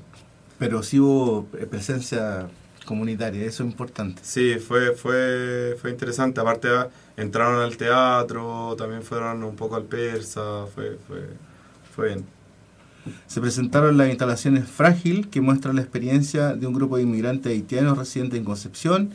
Pero 0.58 0.82
sí 0.82 1.00
hubo 1.00 1.46
presencia 1.70 2.48
comunitaria, 2.86 3.46
eso 3.46 3.64
es 3.64 3.70
importante. 3.70 4.22
Sí, 4.26 4.56
fue, 4.56 4.94
fue, 4.94 5.78
fue 5.80 5.92
interesante. 5.92 6.42
Aparte, 6.42 6.70
ah, 6.70 6.90
entraron 7.16 7.62
al 7.62 7.78
teatro, 7.78 8.76
también 8.76 9.04
fueron 9.04 9.44
un 9.44 9.56
poco 9.56 9.76
al 9.76 9.84
persa, 9.84 10.66
fue, 10.74 10.98
fue, 11.08 11.20
Se 13.28 13.42
presentaron 13.42 13.98
las 13.98 14.10
instalaciones 14.10 14.70
Frágil, 14.70 15.28
que 15.30 15.42
muestran 15.42 15.76
la 15.76 15.82
experiencia 15.82 16.54
de 16.56 16.68
un 16.68 16.74
grupo 16.74 16.98
de 16.98 17.04
inmigrantes 17.04 17.52
haitianos 17.52 17.98
residentes 17.98 18.40
en 18.40 18.46
Concepción, 18.46 19.10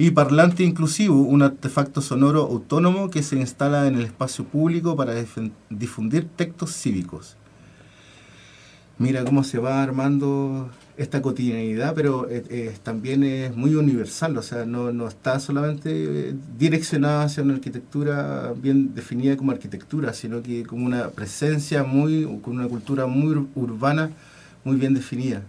y 0.00 0.12
Parlante 0.12 0.62
Inclusivo, 0.62 1.22
un 1.22 1.42
artefacto 1.42 2.00
sonoro 2.00 2.42
autónomo 2.42 3.10
que 3.10 3.22
se 3.22 3.36
instala 3.36 3.86
en 3.86 3.96
el 3.96 4.04
espacio 4.04 4.44
público 4.44 4.94
para 4.94 5.14
difundir 5.70 6.28
textos 6.36 6.72
cívicos. 6.72 7.37
Mira 8.98 9.24
cómo 9.24 9.44
se 9.44 9.58
va 9.58 9.82
armando 9.82 10.70
esta 10.96 11.22
cotidianidad, 11.22 11.94
pero 11.94 12.28
eh, 12.28 12.42
eh, 12.50 12.76
también 12.82 13.22
es 13.22 13.54
muy 13.54 13.76
universal, 13.76 14.36
o 14.36 14.42
sea, 14.42 14.64
no, 14.66 14.92
no 14.92 15.06
está 15.06 15.38
solamente 15.38 16.34
direccionada 16.58 17.22
hacia 17.22 17.44
una 17.44 17.54
arquitectura 17.54 18.52
bien 18.56 18.96
definida 18.96 19.36
como 19.36 19.52
arquitectura, 19.52 20.12
sino 20.12 20.42
que 20.42 20.64
como 20.64 20.84
una 20.84 21.10
presencia 21.10 21.84
muy, 21.84 22.24
con 22.42 22.58
una 22.58 22.66
cultura 22.66 23.06
muy 23.06 23.46
urbana, 23.54 24.10
muy 24.64 24.76
bien 24.76 24.94
definida. 24.94 25.42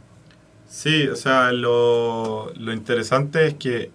Sí, 0.70 1.08
o 1.08 1.16
sea, 1.16 1.52
lo, 1.52 2.54
lo 2.54 2.72
interesante 2.72 3.48
es 3.48 3.56
que 3.56 3.90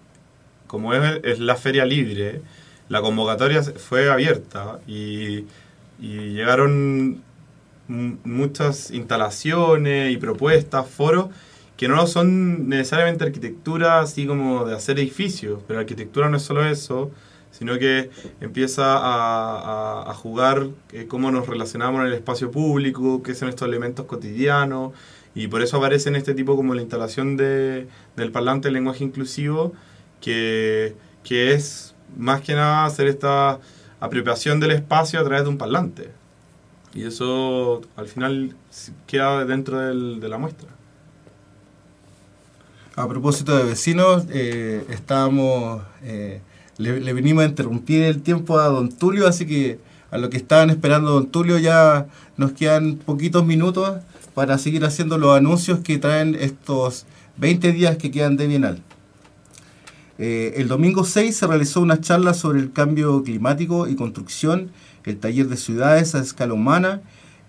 como 0.67 0.93
es, 0.93 1.21
es, 1.23 1.39
la 1.39 1.55
feria 1.55 1.85
libre, 1.85 2.41
la 2.89 2.99
convocatoria 2.99 3.63
fue 3.63 4.11
abierta 4.11 4.79
y, 4.85 5.45
y 6.01 6.33
llegaron 6.33 7.23
muchas 7.87 8.91
instalaciones 8.91 10.11
y 10.13 10.17
propuestas, 10.17 10.87
foros, 10.87 11.27
que 11.77 11.87
no 11.87 12.07
son 12.07 12.69
necesariamente 12.69 13.23
arquitectura 13.23 13.99
así 13.99 14.25
como 14.25 14.65
de 14.65 14.75
hacer 14.75 14.99
edificios, 14.99 15.61
pero 15.67 15.79
arquitectura 15.79 16.29
no 16.29 16.37
es 16.37 16.43
solo 16.43 16.65
eso, 16.65 17.11
sino 17.51 17.77
que 17.77 18.09
empieza 18.41 18.97
a, 18.97 20.09
a, 20.09 20.13
jugar 20.13 20.67
eh, 20.91 21.05
cómo 21.07 21.31
nos 21.31 21.47
relacionamos 21.47 22.01
en 22.01 22.07
el 22.07 22.13
espacio 22.13 22.51
público, 22.51 23.23
qué 23.23 23.33
son 23.33 23.49
estos 23.49 23.67
elementos 23.67 24.05
cotidianos, 24.05 24.93
y 25.33 25.47
por 25.47 25.61
eso 25.61 25.77
aparece 25.77 26.09
en 26.09 26.15
este 26.15 26.33
tipo 26.33 26.55
como 26.55 26.73
la 26.73 26.81
instalación 26.81 27.37
de, 27.37 27.87
del 28.15 28.31
parlante 28.31 28.67
del 28.67 28.73
lenguaje 28.75 29.03
inclusivo, 29.03 29.73
que, 30.21 30.95
que 31.23 31.53
es 31.53 31.93
más 32.17 32.41
que 32.41 32.55
nada 32.55 32.85
hacer 32.85 33.07
esta 33.07 33.59
apropiación 33.99 34.59
del 34.59 34.71
espacio 34.71 35.19
a 35.19 35.23
través 35.23 35.43
de 35.43 35.49
un 35.49 35.57
parlante. 35.57 36.09
Y 36.95 37.03
eso 37.03 37.81
al 37.97 38.07
final 38.07 38.55
queda 39.05 39.43
dentro 39.45 39.79
del, 39.79 40.21
de 40.21 40.29
la 40.29 40.37
muestra. 40.37 40.69
A 42.95 43.07
propósito 43.09 43.55
de 43.57 43.65
vecinos, 43.65 44.23
eh, 44.29 44.85
eh, 44.87 46.41
le, 46.77 46.99
le, 47.01 47.13
venimos 47.13 47.43
a 47.43 47.47
interrumpir 47.47 48.03
el 48.03 48.21
tiempo 48.21 48.57
a 48.57 48.67
don 48.67 48.89
Tulio, 48.89 49.27
así 49.27 49.45
que 49.45 49.77
a 50.09 50.17
lo 50.17 50.29
que 50.29 50.37
estaban 50.37 50.69
esperando 50.69 51.11
don 51.11 51.27
Tulio 51.27 51.57
ya 51.57 52.07
nos 52.37 52.53
quedan 52.53 52.95
poquitos 52.95 53.45
minutos 53.45 53.97
para 54.33 54.57
seguir 54.57 54.85
haciendo 54.85 55.17
los 55.17 55.35
anuncios 55.35 55.79
que 55.79 55.97
traen 55.97 56.35
estos 56.35 57.05
20 57.35 57.73
días 57.73 57.97
que 57.97 58.11
quedan 58.11 58.37
de 58.37 58.47
Bienal. 58.47 58.81
Eh, 60.17 60.53
el 60.55 60.69
domingo 60.69 61.03
6 61.03 61.35
se 61.35 61.45
realizó 61.45 61.81
una 61.81 61.99
charla 61.99 62.33
sobre 62.33 62.59
el 62.59 62.71
cambio 62.71 63.21
climático 63.23 63.87
y 63.87 63.95
construcción 63.95 64.71
el 65.05 65.17
taller 65.17 65.47
de 65.47 65.57
ciudades 65.57 66.15
a 66.15 66.19
escala 66.19 66.53
humana, 66.53 67.01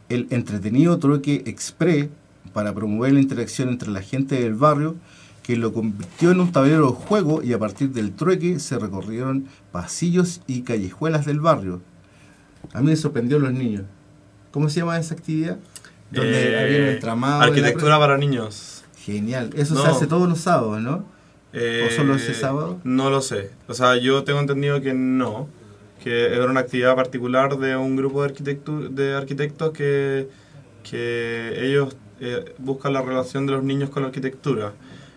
el 0.08 0.26
entretenido 0.30 0.98
trueque 0.98 1.42
express 1.46 2.08
para 2.52 2.74
promover 2.74 3.12
la 3.12 3.20
interacción 3.20 3.68
entre 3.68 3.90
la 3.90 4.02
gente 4.02 4.40
del 4.40 4.54
barrio, 4.54 4.96
que 5.42 5.56
lo 5.56 5.72
convirtió 5.72 6.30
en 6.32 6.40
un 6.40 6.52
tablero 6.52 6.88
de 6.88 6.92
juego 6.92 7.42
y 7.42 7.52
a 7.52 7.58
partir 7.58 7.90
del 7.90 8.12
trueque 8.12 8.58
se 8.58 8.78
recorrieron 8.78 9.46
pasillos 9.72 10.40
y 10.46 10.62
callejuelas 10.62 11.24
del 11.24 11.40
barrio. 11.40 11.80
A 12.72 12.80
mí 12.80 12.88
me 12.88 12.96
sorprendió 12.96 13.38
los 13.38 13.52
niños. 13.52 13.84
¿Cómo 14.50 14.68
se 14.68 14.80
llama 14.80 14.98
esa 14.98 15.14
actividad? 15.14 15.58
Donde 16.10 16.52
eh, 16.52 16.60
había 16.60 16.78
un 16.78 16.88
entramado. 16.94 17.42
Arquitectura 17.42 17.98
para 17.98 18.18
niños. 18.18 18.84
Genial. 19.04 19.50
Eso 19.54 19.80
se 19.80 19.88
hace 19.88 20.06
todos 20.06 20.28
los 20.28 20.40
sábados, 20.40 20.80
¿no? 20.80 21.04
¿O 21.52 21.90
solo 21.94 22.16
ese 22.16 22.32
eh, 22.32 22.34
sábado? 22.34 22.80
No 22.82 23.08
lo 23.08 23.20
sé. 23.20 23.50
O 23.68 23.74
sea, 23.74 23.96
yo 23.96 24.24
tengo 24.24 24.40
entendido 24.40 24.80
que 24.80 24.94
no 24.94 25.48
que 26.06 26.26
era 26.26 26.44
una 26.44 26.60
actividad 26.60 26.94
particular 26.94 27.58
de 27.58 27.76
un 27.76 27.96
grupo 27.96 28.22
de, 28.22 28.58
de 28.90 29.14
arquitectos 29.14 29.72
que, 29.72 30.28
que 30.88 31.66
ellos 31.66 31.96
eh, 32.20 32.44
buscan 32.58 32.92
la 32.92 33.02
relación 33.02 33.44
de 33.44 33.54
los 33.54 33.64
niños 33.64 33.90
con 33.90 34.04
la 34.04 34.10
arquitectura. 34.10 34.72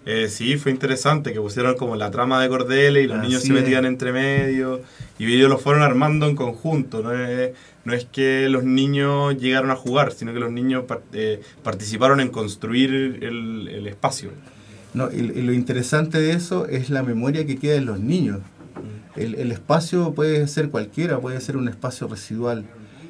Eh, 0.08 0.29
sí, 0.29 0.58
fue 0.58 0.72
interesante 0.72 1.31
que 1.31 1.39
pusieron 1.39 1.75
como 1.75 1.96
la 1.96 2.10
trama 2.10 2.41
de 2.41 2.50
Cordeles 2.50 3.03
y 3.03 3.08
los 3.08 3.19
niños 3.19 3.43
se 3.43 3.53
metían 3.53 3.86
entre 3.86 4.12
medio 4.12 4.81
y 5.19 5.31
ellos 5.31 5.48
lo 5.48 5.60
fueron 5.60 5.84
armando 5.84 6.25
en 6.25 6.36
conjunto. 6.36 7.03
No 7.03 7.13
es, 7.13 7.51
no 7.86 7.93
es 7.93 8.05
que 8.05 8.50
los 8.50 8.63
niños 8.63 9.38
llegaron 9.38 9.69
a 9.69 9.75
jugar, 9.75 10.12
sino 10.12 10.34
que 10.34 10.39
los 10.39 10.51
niños 10.51 10.86
eh, 11.13 11.39
participaron 11.62 12.19
en 12.19 12.29
construir 12.29 12.89
el, 13.22 13.67
el 13.67 13.86
espacio. 13.86 14.31
No, 14.96 15.12
y, 15.12 15.17
y, 15.17 15.43
lo 15.43 15.53
interesante 15.53 16.19
de 16.19 16.31
eso 16.31 16.65
es 16.65 16.89
la 16.89 17.03
memoria 17.03 17.46
que 17.46 17.60
queda 17.60 17.75
en 17.75 17.86
los 17.86 18.00
niños. 18.00 18.39
El, 19.15 19.51
espacio 19.51 20.13
puede 20.13 20.48
ser 20.48 20.69
cualquiera, 20.69 21.19
puede 21.19 21.39
ser 21.41 21.57
un 21.57 21.67
espacio 21.67 22.07
residual, 22.07 22.65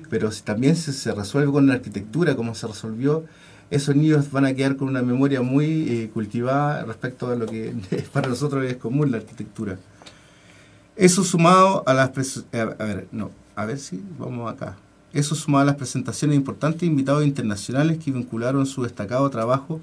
pero 0.09 0.31
si 0.31 0.41
también 0.41 0.75
se, 0.75 1.13
resuelve 1.13 1.51
con 1.51 1.67
la 1.67 1.75
arquitectura, 1.75 2.35
como 2.35 2.55
se 2.55 2.67
resolvió, 2.67 3.25
esos 3.69 3.95
niños 3.95 4.31
van 4.31 4.45
a 4.45 4.53
quedar 4.53 4.75
con 4.75 4.87
una 4.87 5.01
memoria 5.01 5.41
muy 5.41 5.87
eh, 5.89 6.09
cultivada 6.11 6.83
respecto 6.85 7.29
a 7.29 7.35
lo 7.35 7.45
que 7.45 7.75
para 8.13 8.29
nosotros 8.29 8.65
es 8.65 8.77
común 8.77 9.11
la 9.11 9.17
arquitectura. 9.17 9.77
Eso 10.95 11.23
sumado 11.23 11.83
a 11.85 11.93
las... 11.93 12.09
A 12.51 12.83
ver, 12.83 13.07
no, 13.11 13.31
a 13.55 13.65
ver 13.65 13.79
vamos 14.17 14.51
acá. 14.51 14.75
Eso 15.13 15.33
sumado 15.35 15.63
a 15.63 15.65
las 15.65 15.75
presentaciones 15.75 16.35
importantes 16.35 16.81
de 16.81 16.87
invitados 16.87 17.25
internacionales 17.25 17.97
que 17.97 18.11
vincularon 18.11 18.65
su 18.65 18.83
destacado 18.83 19.29
trabajo 19.29 19.79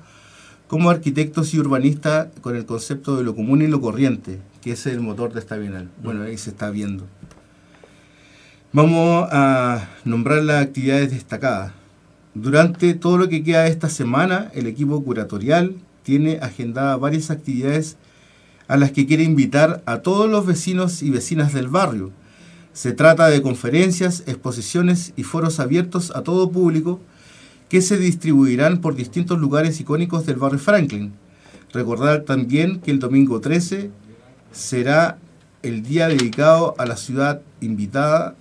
como 0.68 0.90
arquitectos 0.90 1.54
y 1.54 1.58
urbanistas 1.58 2.28
con 2.40 2.56
el 2.56 2.66
concepto 2.66 3.16
de 3.16 3.24
lo 3.24 3.34
común 3.34 3.62
y 3.62 3.66
lo 3.66 3.80
corriente, 3.80 4.40
que 4.66 4.72
es 4.72 4.84
el 4.86 4.98
motor 4.98 5.32
de 5.32 5.38
esta 5.38 5.56
bienal. 5.56 5.88
Bueno, 6.02 6.24
ahí 6.24 6.36
se 6.36 6.50
está 6.50 6.70
viendo. 6.70 7.06
Vamos 8.72 9.28
a 9.30 9.88
nombrar 10.04 10.42
las 10.42 10.60
actividades 10.60 11.12
destacadas. 11.12 11.72
Durante 12.34 12.94
todo 12.94 13.16
lo 13.16 13.28
que 13.28 13.44
queda 13.44 13.68
esta 13.68 13.88
semana, 13.88 14.50
el 14.54 14.66
equipo 14.66 15.04
curatorial 15.04 15.76
tiene 16.02 16.40
agendadas 16.42 16.98
varias 16.98 17.30
actividades 17.30 17.96
a 18.66 18.76
las 18.76 18.90
que 18.90 19.06
quiere 19.06 19.22
invitar 19.22 19.84
a 19.86 19.98
todos 19.98 20.28
los 20.28 20.44
vecinos 20.44 21.00
y 21.00 21.10
vecinas 21.10 21.52
del 21.52 21.68
barrio. 21.68 22.10
Se 22.72 22.90
trata 22.90 23.28
de 23.28 23.42
conferencias, 23.42 24.24
exposiciones 24.26 25.12
y 25.14 25.22
foros 25.22 25.60
abiertos 25.60 26.10
a 26.12 26.22
todo 26.22 26.50
público 26.50 27.00
que 27.68 27.82
se 27.82 27.98
distribuirán 27.98 28.80
por 28.80 28.96
distintos 28.96 29.38
lugares 29.38 29.78
icónicos 29.78 30.26
del 30.26 30.38
barrio 30.38 30.58
Franklin. 30.58 31.12
Recordar 31.72 32.22
también 32.22 32.80
que 32.80 32.90
el 32.90 32.98
domingo 32.98 33.40
13 33.40 33.92
será 34.56 35.18
el 35.62 35.82
día 35.82 36.08
dedicado 36.08 36.74
a 36.78 36.86
la 36.86 36.96
ciudad 36.96 37.42
invitada 37.60 38.34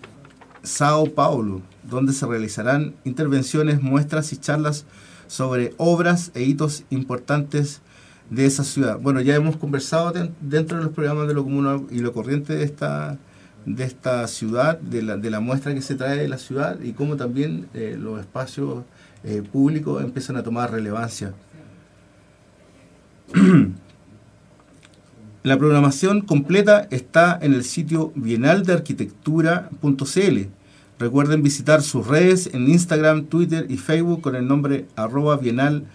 Sao 0.64 1.14
Paulo, 1.14 1.62
donde 1.84 2.14
se 2.14 2.26
realizarán 2.26 2.96
intervenciones, 3.04 3.82
muestras 3.82 4.32
y 4.32 4.38
charlas 4.38 4.86
sobre 5.28 5.74
obras 5.78 6.32
e 6.34 6.44
hitos 6.44 6.86
importantes 6.90 7.82
de 8.30 8.46
esa 8.46 8.64
ciudad. 8.64 8.98
Bueno, 9.00 9.22
ya 9.22 9.36
hemos 9.36 9.58
conversado 9.58 10.14
dentro 10.40 10.78
de 10.78 10.86
los 10.86 10.94
programas 10.94 11.28
de 11.28 11.34
lo 11.34 11.44
común 11.44 11.88
y 11.92 12.00
lo 12.00 12.14
corriente 12.14 12.56
de 12.56 12.64
esta, 12.64 13.18
de 13.66 13.84
esta 13.84 14.26
ciudad, 14.28 14.80
de 14.80 15.04
la, 15.04 15.18
de 15.18 15.30
la 15.30 15.42
muestra 15.42 15.74
que 15.74 15.82
se 15.82 15.96
trae 15.96 16.18
de 16.18 16.30
la 16.30 16.38
ciudad 16.38 16.80
y 16.82 16.94
cómo 16.94 17.18
también 17.18 17.68
eh, 17.74 17.98
los 18.00 18.20
espacios 18.20 18.84
eh, 19.24 19.44
públicos 19.44 20.02
empiezan 20.02 20.38
a 20.38 20.44
tomar 20.44 20.72
relevancia. 20.72 21.34
La 25.46 25.58
programación 25.60 26.22
completa 26.22 26.88
está 26.90 27.38
en 27.40 27.54
el 27.54 27.64
sitio 27.64 28.12
bienaldearquitectura.cl. 28.16 30.40
Recuerden 30.98 31.44
visitar 31.44 31.84
sus 31.84 32.08
redes 32.08 32.50
en 32.52 32.68
Instagram, 32.68 33.26
Twitter 33.26 33.68
y 33.70 33.78
Facebook 33.78 34.22
con 34.22 34.36
el 34.36 34.48
nombre 34.48 34.88
arroba 34.96 35.38
bienal 35.38 35.86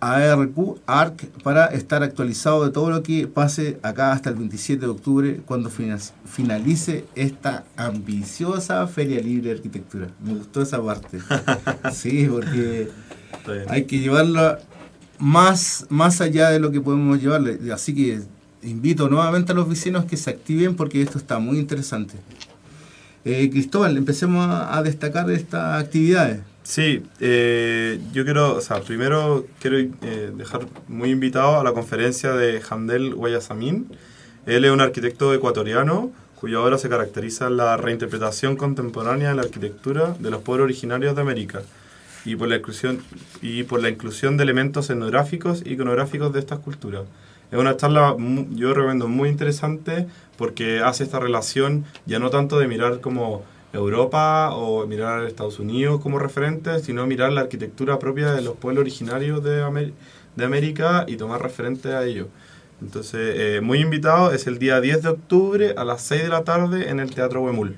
ARQ, 0.00 0.82
ARC, 0.84 1.28
para 1.42 1.68
estar 1.68 2.02
actualizado 2.02 2.62
de 2.62 2.72
todo 2.72 2.90
lo 2.90 3.02
que 3.02 3.26
pase 3.26 3.78
acá 3.82 4.12
hasta 4.12 4.28
el 4.28 4.36
27 4.36 4.82
de 4.82 4.88
octubre, 4.88 5.40
cuando 5.46 5.70
finalice 5.70 7.06
esta 7.14 7.64
ambiciosa 7.78 8.86
Feria 8.86 9.22
Libre 9.22 9.48
de 9.48 9.56
Arquitectura. 9.56 10.08
Me 10.22 10.34
gustó 10.34 10.60
esa 10.60 10.84
parte. 10.84 11.20
Sí, 11.94 12.28
porque 12.30 12.90
Hay 13.70 13.86
que 13.86 13.98
llevarla 13.98 14.58
más, 15.18 15.86
más 15.88 16.20
allá 16.20 16.50
de 16.50 16.60
lo 16.60 16.70
que 16.70 16.80
podemos 16.80 17.20
llevarle. 17.20 17.58
Así 17.72 17.94
que 17.94 18.22
invito 18.62 19.08
nuevamente 19.08 19.52
a 19.52 19.54
los 19.54 19.68
vecinos 19.68 20.04
que 20.04 20.16
se 20.16 20.30
activen 20.30 20.76
porque 20.76 21.02
esto 21.02 21.18
está 21.18 21.38
muy 21.38 21.58
interesante. 21.58 22.14
Eh, 23.24 23.50
Cristóbal, 23.50 23.96
empecemos 23.96 24.46
a, 24.48 24.80
destacar 24.82 25.30
estas 25.30 25.82
actividades. 25.82 26.40
Sí, 26.62 27.02
eh, 27.20 28.00
yo 28.12 28.24
quiero, 28.24 28.56
o 28.56 28.60
sea, 28.60 28.80
primero 28.80 29.46
quiero 29.60 29.78
eh, 29.78 30.32
dejar 30.36 30.66
muy 30.88 31.10
invitado 31.10 31.60
a 31.60 31.64
la 31.64 31.72
conferencia 31.72 32.32
de 32.32 32.60
Handel 32.68 33.14
Guayasamín. 33.14 33.88
Él 34.46 34.64
es 34.64 34.70
un 34.70 34.80
arquitecto 34.80 35.34
ecuatoriano 35.34 36.12
cuya 36.36 36.60
obra 36.60 36.78
se 36.78 36.88
caracteriza 36.88 37.46
en 37.46 37.56
la 37.56 37.76
reinterpretación 37.76 38.56
contemporánea 38.56 39.30
de 39.30 39.36
la 39.36 39.42
arquitectura 39.42 40.14
de 40.18 40.30
los 40.30 40.42
pueblos 40.42 40.66
originarios 40.66 41.16
de 41.16 41.22
América 41.22 41.62
y 42.26 42.36
por 42.36 42.48
la 42.48 42.56
inclusión, 42.56 42.98
y 43.40 43.62
por 43.62 43.80
la 43.80 43.88
inclusión 43.88 44.36
de 44.36 44.42
elementos 44.42 44.90
etnográficos 44.90 45.62
y 45.64 45.74
iconográficos 45.74 46.32
de 46.32 46.40
estas 46.40 46.58
culturas. 46.58 47.04
Es 47.50 47.58
una 47.58 47.76
charla, 47.76 48.16
yo 48.50 48.74
recomiendo, 48.74 49.06
muy 49.06 49.28
interesante 49.28 50.08
porque 50.36 50.80
hace 50.80 51.04
esta 51.04 51.20
relación 51.20 51.84
ya 52.04 52.18
no 52.18 52.28
tanto 52.28 52.58
de 52.58 52.66
mirar 52.66 53.00
como 53.00 53.44
Europa 53.72 54.50
o 54.54 54.84
mirar 54.86 55.24
Estados 55.24 55.60
Unidos 55.60 56.00
como 56.00 56.18
referente, 56.18 56.80
sino 56.80 57.06
mirar 57.06 57.32
la 57.32 57.42
arquitectura 57.42 58.00
propia 58.00 58.32
de 58.32 58.42
los 58.42 58.56
pueblos 58.56 58.82
originarios 58.82 59.44
de, 59.44 59.92
de 60.34 60.44
América 60.44 61.04
y 61.06 61.16
tomar 61.16 61.40
referente 61.40 61.94
a 61.94 62.04
ello. 62.04 62.26
Entonces, 62.82 63.36
eh, 63.38 63.60
muy 63.62 63.78
invitado, 63.78 64.32
es 64.32 64.48
el 64.48 64.58
día 64.58 64.80
10 64.80 65.02
de 65.02 65.08
octubre 65.08 65.74
a 65.76 65.84
las 65.84 66.02
6 66.02 66.24
de 66.24 66.28
la 66.28 66.42
tarde 66.42 66.90
en 66.90 66.98
el 66.98 67.14
Teatro 67.14 67.42
Huemul. 67.42 67.76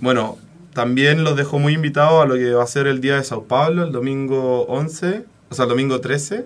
Bueno, 0.00 0.38
también 0.74 1.24
los 1.24 1.36
dejo 1.36 1.58
muy 1.58 1.72
invitados 1.72 2.22
a 2.22 2.26
lo 2.26 2.34
que 2.34 2.52
va 2.52 2.62
a 2.62 2.66
ser 2.66 2.86
el 2.86 3.00
día 3.00 3.16
de 3.16 3.24
Sao 3.24 3.44
Paulo, 3.44 3.84
el 3.84 3.92
domingo 3.92 4.62
11, 4.66 5.24
o 5.48 5.54
sea, 5.54 5.64
el 5.64 5.68
domingo 5.70 6.00
13. 6.00 6.44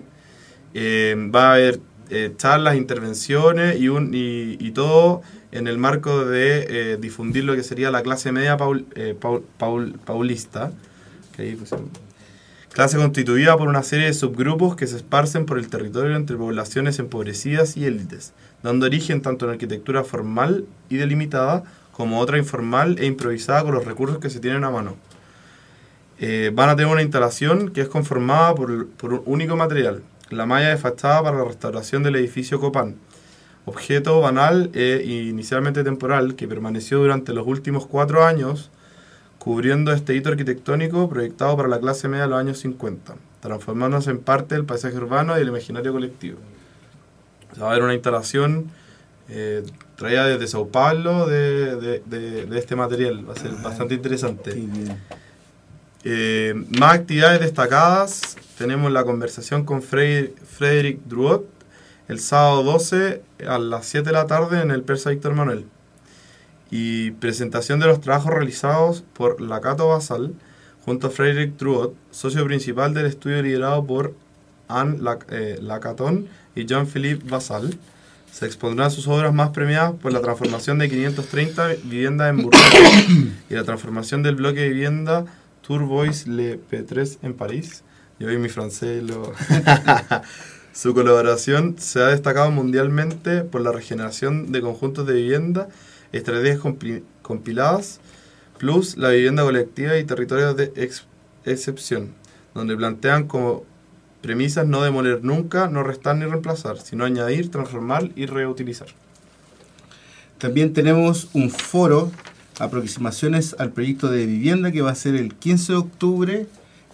Eh, 0.75 1.29
va 1.33 1.49
a 1.49 1.53
haber 1.55 1.79
eh, 2.09 2.33
charlas, 2.37 2.75
intervenciones 2.75 3.79
y, 3.79 3.89
un, 3.89 4.11
y, 4.13 4.71
todo 4.71 5.21
en 5.51 5.67
el 5.67 5.79
marco 5.79 6.25
de 6.25 6.97
difundir 7.01 7.43
lo 7.43 7.55
que 7.55 7.63
sería 7.63 7.89
la 7.91 8.03
clase 8.03 8.31
media 8.31 8.55
paul, 8.57 8.85
paulista. 10.05 10.71
Que 11.35 11.41
ahí 11.41 11.57
clase 12.71 12.97
constituida 12.97 13.57
por 13.57 13.67
una 13.67 13.83
serie 13.83 14.05
de 14.05 14.13
subgrupos 14.13 14.75
que 14.75 14.87
se 14.87 14.95
esparcen 14.95 15.45
por 15.45 15.57
el 15.57 15.67
territorio 15.69 16.15
entre 16.15 16.37
poblaciones 16.37 16.99
empobrecidas 16.99 17.75
y 17.77 17.85
élites, 17.85 18.33
dando 18.63 18.85
origen 18.85 19.21
tanto 19.21 19.45
una 19.45 19.53
arquitectura 19.53 20.03
formal 20.03 20.65
y 20.87 20.97
delimitada 20.97 21.63
como 21.99 22.21
otra 22.21 22.37
informal 22.37 22.95
e 22.97 23.05
improvisada 23.05 23.61
con 23.63 23.73
los 23.73 23.83
recursos 23.83 24.19
que 24.19 24.29
se 24.29 24.39
tienen 24.39 24.63
a 24.63 24.69
mano. 24.69 24.95
Eh, 26.17 26.49
van 26.53 26.69
a 26.69 26.77
tener 26.77 26.89
una 26.89 27.01
instalación 27.01 27.71
que 27.71 27.81
es 27.81 27.89
conformada 27.89 28.55
por, 28.55 28.71
un 28.71 29.21
único 29.25 29.57
material, 29.57 30.01
la 30.29 30.45
malla 30.45 30.69
de 30.69 30.77
fachada 30.77 31.21
para 31.21 31.39
la 31.39 31.43
restauración 31.43 32.01
del 32.01 32.15
edificio 32.15 32.61
Copán, 32.61 32.95
objeto 33.65 34.21
banal 34.21 34.71
e 34.73 35.03
inicialmente 35.27 35.83
temporal 35.83 36.35
que 36.35 36.47
permaneció 36.47 36.99
durante 36.99 37.33
los 37.33 37.45
últimos 37.45 37.85
cuatro 37.85 38.23
años 38.23 38.71
cubriendo 39.37 39.91
este 39.91 40.15
hito 40.15 40.29
arquitectónico 40.29 41.09
proyectado 41.09 41.57
para 41.57 41.67
la 41.67 41.81
clase 41.81 42.07
media 42.07 42.23
de 42.23 42.29
los 42.29 42.39
años 42.39 42.59
50, 42.59 43.15
transformándose 43.41 44.11
en 44.11 44.19
parte 44.19 44.55
del 44.55 44.63
paisaje 44.63 44.95
urbano 44.95 45.35
y 45.35 45.39
del 45.39 45.49
imaginario 45.49 45.91
colectivo. 45.91 46.37
va 47.61 47.67
a 47.67 47.71
haber 47.71 47.83
una 47.83 47.93
instalación 47.93 48.71
eh, 49.27 49.63
traída 49.99 50.25
desde 50.25 50.47
Sao 50.47 50.69
Paulo 50.69 51.27
de, 51.27 52.01
este 52.55 52.75
material, 52.75 53.29
va 53.29 53.33
a 53.33 53.35
ser 53.35 53.51
bastante 53.61 53.95
interesante. 53.95 54.55
Eh, 56.05 56.53
más 56.79 56.95
actividades 56.95 57.41
destacadas, 57.41 58.37
tenemos 58.57 58.91
la 58.93 59.03
conversación 59.03 59.65
con 59.65 59.83
Frederick 59.83 61.01
Druot 61.05 61.45
el 62.07 62.19
sábado 62.19 62.63
12 62.63 63.21
a 63.45 63.59
las 63.59 63.85
7 63.87 64.07
de 64.07 64.13
la 64.13 64.25
tarde 64.25 64.61
en 64.61 64.71
el 64.71 64.83
Persa 64.83 65.09
Víctor 65.09 65.35
Manuel 65.35 65.65
y 66.71 67.11
presentación 67.11 67.79
de 67.81 67.87
los 67.87 67.99
trabajos 67.99 68.33
realizados 68.33 69.03
por 69.13 69.41
Lacato 69.41 69.89
Basal 69.89 70.33
junto 70.85 71.07
a 71.07 71.09
Frederick 71.09 71.57
Truot, 71.57 71.93
socio 72.09 72.45
principal 72.45 72.93
del 72.93 73.05
estudio 73.05 73.43
liderado 73.43 73.85
por 73.85 74.15
Anne 74.69 74.97
Lacaton 75.61 76.27
eh, 76.55 76.61
y 76.61 76.65
Jean-Philippe 76.65 77.29
Basal. 77.29 77.77
Se 78.31 78.45
expondrán 78.45 78.91
sus 78.91 79.07
obras 79.07 79.33
más 79.33 79.49
premiadas 79.49 79.93
por 79.93 80.13
la 80.13 80.21
transformación 80.21 80.79
de 80.79 80.89
530 80.89 81.67
viviendas 81.83 82.29
en 82.29 82.43
Burdeos 82.43 82.63
y 83.49 83.53
la 83.53 83.63
transformación 83.63 84.23
del 84.23 84.35
bloque 84.35 84.61
de 84.61 84.69
vivienda 84.69 85.25
Tourbois 85.65 86.27
Le 86.27 86.59
P3 86.59 87.17
en 87.21 87.33
París. 87.33 87.83
Yo 88.19 88.27
vi 88.27 88.37
mi 88.37 88.49
francés 88.49 89.03
lo... 89.03 89.33
Su 90.73 90.93
colaboración 90.93 91.75
se 91.77 91.99
ha 91.99 92.07
destacado 92.07 92.51
mundialmente 92.51 93.41
por 93.41 93.61
la 93.61 93.71
regeneración 93.71 94.51
de 94.51 94.61
conjuntos 94.61 95.05
de 95.05 95.13
vivienda 95.13 95.67
estrategias 96.11 96.59
compiladas, 97.21 97.99
plus 98.57 98.97
la 98.97 99.09
vivienda 99.09 99.43
colectiva 99.43 99.97
y 99.97 100.03
territorios 100.03 100.55
de 100.55 100.71
excepción, 101.45 102.13
donde 102.53 102.75
plantean 102.75 103.27
como 103.27 103.63
premisas 104.21 104.67
no 104.67 104.81
demoler 104.83 105.23
nunca, 105.23 105.67
no 105.67 105.83
restar 105.83 106.15
ni 106.15 106.25
reemplazar, 106.25 106.79
sino 106.79 107.05
añadir, 107.05 107.51
transformar 107.51 108.09
y 108.15 108.25
reutilizar. 108.25 108.87
También 110.37 110.73
tenemos 110.73 111.29
un 111.33 111.49
foro, 111.49 112.11
aproximaciones 112.59 113.55
al 113.59 113.71
proyecto 113.71 114.09
de 114.09 114.25
vivienda, 114.25 114.71
que 114.71 114.81
va 114.81 114.91
a 114.91 114.95
ser 114.95 115.15
el 115.15 115.35
15 115.35 115.73
de 115.73 115.77
octubre 115.77 116.47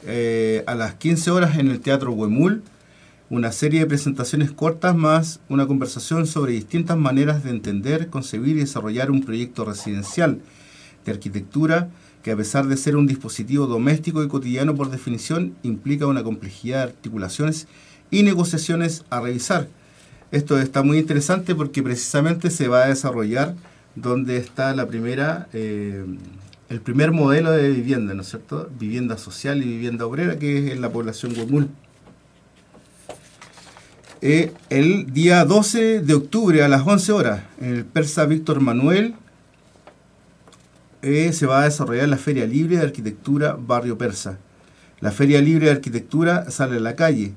eh, 0.05 0.63
a 0.67 0.75
las 0.75 0.95
15 0.95 1.31
horas 1.31 1.57
en 1.57 1.69
el 1.69 1.79
Teatro 1.79 2.11
Huemul 2.11 2.63
una 3.29 3.51
serie 3.51 3.79
de 3.79 3.85
presentaciones 3.87 4.51
cortas 4.51 4.95
más 4.95 5.39
una 5.49 5.65
conversación 5.65 6.27
sobre 6.27 6.53
distintas 6.53 6.95
maneras 6.95 7.43
de 7.43 7.49
entender, 7.49 8.09
concebir 8.09 8.55
y 8.57 8.59
desarrollar 8.59 9.09
un 9.09 9.23
proyecto 9.23 9.65
residencial 9.65 10.41
de 11.05 11.11
arquitectura 11.11 11.89
que 12.25 12.31
a 12.31 12.35
pesar 12.35 12.65
de 12.65 12.75
ser 12.75 12.95
un 12.95 13.05
dispositivo 13.05 13.67
doméstico 13.67 14.23
y 14.23 14.27
cotidiano 14.27 14.73
por 14.73 14.89
definición, 14.89 15.53
implica 15.61 16.07
una 16.07 16.23
complejidad 16.23 16.77
de 16.77 16.83
articulaciones 16.85 17.67
y 18.09 18.23
negociaciones 18.23 19.05
a 19.11 19.21
revisar. 19.21 19.67
Esto 20.31 20.59
está 20.59 20.81
muy 20.81 20.97
interesante 20.97 21.53
porque 21.53 21.83
precisamente 21.83 22.49
se 22.49 22.67
va 22.67 22.81
a 22.81 22.87
desarrollar 22.87 23.53
donde 23.93 24.37
está 24.37 24.73
la 24.73 24.87
primera, 24.87 25.47
eh, 25.53 26.03
el 26.69 26.81
primer 26.81 27.11
modelo 27.11 27.51
de 27.51 27.69
vivienda, 27.69 28.15
¿no 28.15 28.23
es 28.23 28.29
cierto? 28.29 28.71
Vivienda 28.79 29.19
social 29.19 29.61
y 29.61 29.65
vivienda 29.65 30.07
obrera, 30.07 30.39
que 30.39 30.57
es 30.57 30.71
en 30.71 30.81
la 30.81 30.91
población 30.91 31.35
Guamul. 31.35 31.69
Eh, 34.23 34.51
el 34.71 35.13
día 35.13 35.45
12 35.45 36.01
de 36.01 36.13
octubre 36.15 36.63
a 36.63 36.69
las 36.69 36.87
11 36.87 37.11
horas 37.11 37.43
en 37.61 37.75
el 37.75 37.85
Persa 37.85 38.25
Víctor 38.25 38.61
Manuel 38.61 39.13
eh, 41.05 41.31
se 41.33 41.45
va 41.45 41.61
a 41.61 41.65
desarrollar 41.65 42.09
la 42.09 42.17
Feria 42.17 42.47
Libre 42.47 42.77
de 42.77 42.83
Arquitectura 42.83 43.55
Barrio 43.59 43.97
Persa. 43.97 44.39
La 45.01 45.11
Feria 45.11 45.39
Libre 45.39 45.67
de 45.67 45.71
Arquitectura 45.71 46.49
sale 46.49 46.77
a 46.77 46.79
la 46.79 46.95
calle. 46.95 47.33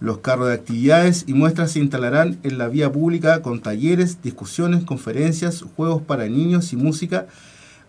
Los 0.00 0.18
carros 0.18 0.48
de 0.48 0.54
actividades 0.54 1.24
y 1.26 1.34
muestras 1.34 1.72
se 1.72 1.80
instalarán 1.80 2.38
en 2.42 2.56
la 2.56 2.68
vía 2.68 2.90
pública 2.90 3.42
con 3.42 3.60
talleres, 3.60 4.22
discusiones, 4.22 4.84
conferencias, 4.84 5.62
juegos 5.76 6.02
para 6.02 6.26
niños 6.26 6.72
y 6.72 6.76
música. 6.76 7.26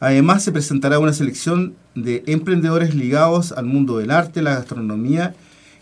Además 0.02 0.44
se 0.44 0.52
presentará 0.52 1.00
una 1.00 1.14
selección 1.14 1.74
de 1.96 2.24
emprendedores 2.28 2.94
ligados 2.94 3.54
al 3.54 3.66
mundo 3.66 4.00
del 4.00 4.12
arte, 4.12 4.42
la 4.42 4.56
gastronomía 4.56 5.34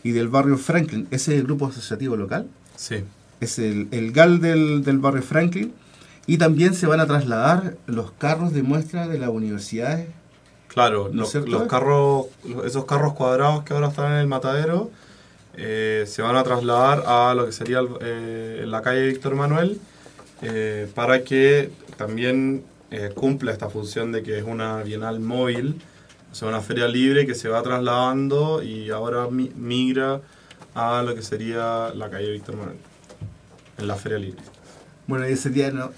y 0.03 0.11
del 0.11 0.27
barrio 0.27 0.57
Franklin. 0.57 1.07
¿Ese 1.09 1.33
es 1.33 1.39
el 1.39 1.45
grupo 1.45 1.67
asociativo 1.67 2.15
local? 2.15 2.47
Sí. 2.75 2.97
Es 3.39 3.57
el, 3.57 3.87
el 3.89 4.11
GAL 4.11 4.39
del, 4.39 4.99
barrio 4.99 5.23
Franklin. 5.23 5.73
Y 6.27 6.37
también 6.37 6.73
se 6.73 6.87
van 6.87 6.99
a 6.99 7.07
trasladar 7.07 7.75
los 7.87 8.11
carros 8.11 8.53
de 8.53 8.63
muestra 8.63 9.07
de 9.07 9.17
las 9.17 9.29
universidades. 9.29 10.07
Claro, 10.67 11.09
los, 11.11 11.33
carros, 11.67 12.27
esos 12.63 12.85
carros 12.85 13.13
cuadrados 13.13 13.63
que 13.63 13.73
ahora 13.73 13.89
están 13.89 14.13
en 14.13 14.19
el 14.19 14.27
matadero, 14.27 14.89
eh, 15.57 16.05
se 16.07 16.21
van 16.21 16.37
a 16.37 16.43
trasladar 16.43 17.03
a 17.05 17.33
lo 17.33 17.45
que 17.45 17.51
sería 17.51 17.81
eh, 17.99 18.63
la 18.65 18.81
calle 18.81 19.07
Víctor 19.07 19.35
Manuel 19.35 19.81
eh, 20.41 20.89
para 20.95 21.23
que 21.23 21.71
también 21.97 22.63
cumpla 23.15 23.53
esta 23.53 23.69
función 23.69 24.11
de 24.11 24.21
que 24.21 24.37
es 24.37 24.43
una 24.43 24.83
bienal 24.83 25.21
móvil 25.21 25.81
o 26.31 26.35
sea, 26.35 26.47
una 26.47 26.61
feria 26.61 26.87
libre 26.87 27.25
que 27.25 27.35
se 27.35 27.49
va 27.49 27.61
trasladando 27.61 28.63
y 28.63 28.89
ahora 28.89 29.27
migra 29.29 30.21
a 30.73 31.03
lo 31.03 31.13
que 31.13 31.21
sería 31.21 31.91
la 31.93 32.09
calle 32.09 32.31
Víctor 32.31 32.55
Manuel, 32.55 32.77
en 33.77 33.87
la 33.87 33.95
feria 33.95 34.17
libre. 34.17 34.41
Bueno, 35.11 35.25
ese 35.25 35.49
día 35.49 35.71
no, 35.71 35.91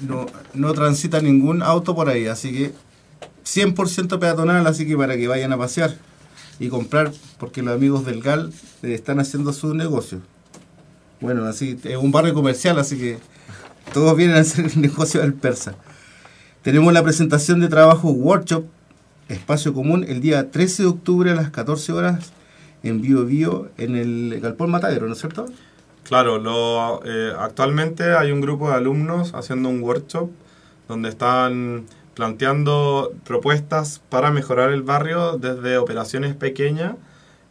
no, 0.56 0.74
transita 0.74 1.22
ningún 1.22 1.62
auto 1.62 1.94
por 1.94 2.10
ahí, 2.10 2.26
así 2.26 2.52
que 2.52 2.74
100% 3.46 4.18
peatonal, 4.18 4.66
así 4.66 4.88
que 4.88 4.98
para 4.98 5.16
que 5.16 5.28
vayan 5.28 5.54
a 5.54 5.58
pasear 5.60 5.94
y 6.58 6.70
comprar, 6.70 7.12
porque 7.38 7.62
los 7.62 7.76
amigos 7.76 8.08
del 8.08 8.24
GAL 8.24 8.52
eh, 8.82 8.96
están 8.96 9.20
haciendo 9.20 9.54
su 9.54 9.76
negocio. 9.76 10.20
Bueno, 11.22 11.46
así 11.46 11.80
es 11.84 11.96
un 11.96 12.12
barrio 12.12 12.34
comercial, 12.34 12.80
así 12.80 12.98
que 12.98 13.20
todos 13.94 14.18
vienen 14.18 14.38
a 14.38 14.40
hacer 14.40 14.66
el 14.66 14.82
negocio 14.82 15.22
del 15.22 15.36
persa. 15.36 15.76
Tenemos 16.64 16.92
la 16.92 17.04
presentación 17.04 17.60
de 17.60 17.68
trabajo 17.68 18.10
workshop 18.10 18.66
espacio 19.30 19.76
común 19.76 20.06
el 20.08 20.22
día 20.22 20.50
13 20.50 20.82
de 20.82 20.90
octubre 20.90 21.30
a 21.30 21.36
las 21.36 21.52
14 21.52 21.94
horas 21.94 22.34
en 22.82 23.00
Bio 23.00 23.26
Bio 23.26 23.70
en 23.78 23.96
el 23.96 24.40
Galpón 24.42 24.72
Matadero, 24.72 25.06
¿no 25.06 25.14
es 25.14 25.20
cierto? 25.20 25.46
Claro, 26.04 26.38
lo, 26.38 27.02
eh, 27.06 27.34
actualmente 27.40 28.14
hay 28.16 28.32
un 28.32 28.42
grupo 28.42 28.70
de 28.70 28.76
alumnos 28.76 29.34
haciendo 29.34 29.70
un 29.70 29.82
workshop 29.82 30.30
donde 30.88 31.10
están 31.10 31.86
planteando 32.14 33.14
propuestas 33.24 34.02
para 34.10 34.30
mejorar 34.30 34.72
el 34.72 34.84
barrio 34.84 35.38
desde 35.38 35.78
operaciones 35.78 36.36
pequeñas 36.36 36.96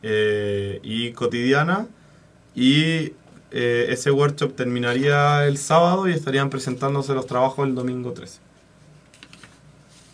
eh, 0.03 0.81
y 0.83 1.13
cotidianas 1.13 1.87
y 2.55 3.15
eh, 3.51 3.87
ese 3.89 4.11
workshop 4.11 4.55
terminaría 4.55 5.47
el 5.47 5.57
sábado 5.59 6.09
y 6.09 6.13
estarían 6.13 6.51
presentándose 6.51 7.15
los 7.15 7.27
trabajos 7.27 7.67
el 7.67 7.75
domingo 7.75 8.13
13. 8.13 8.39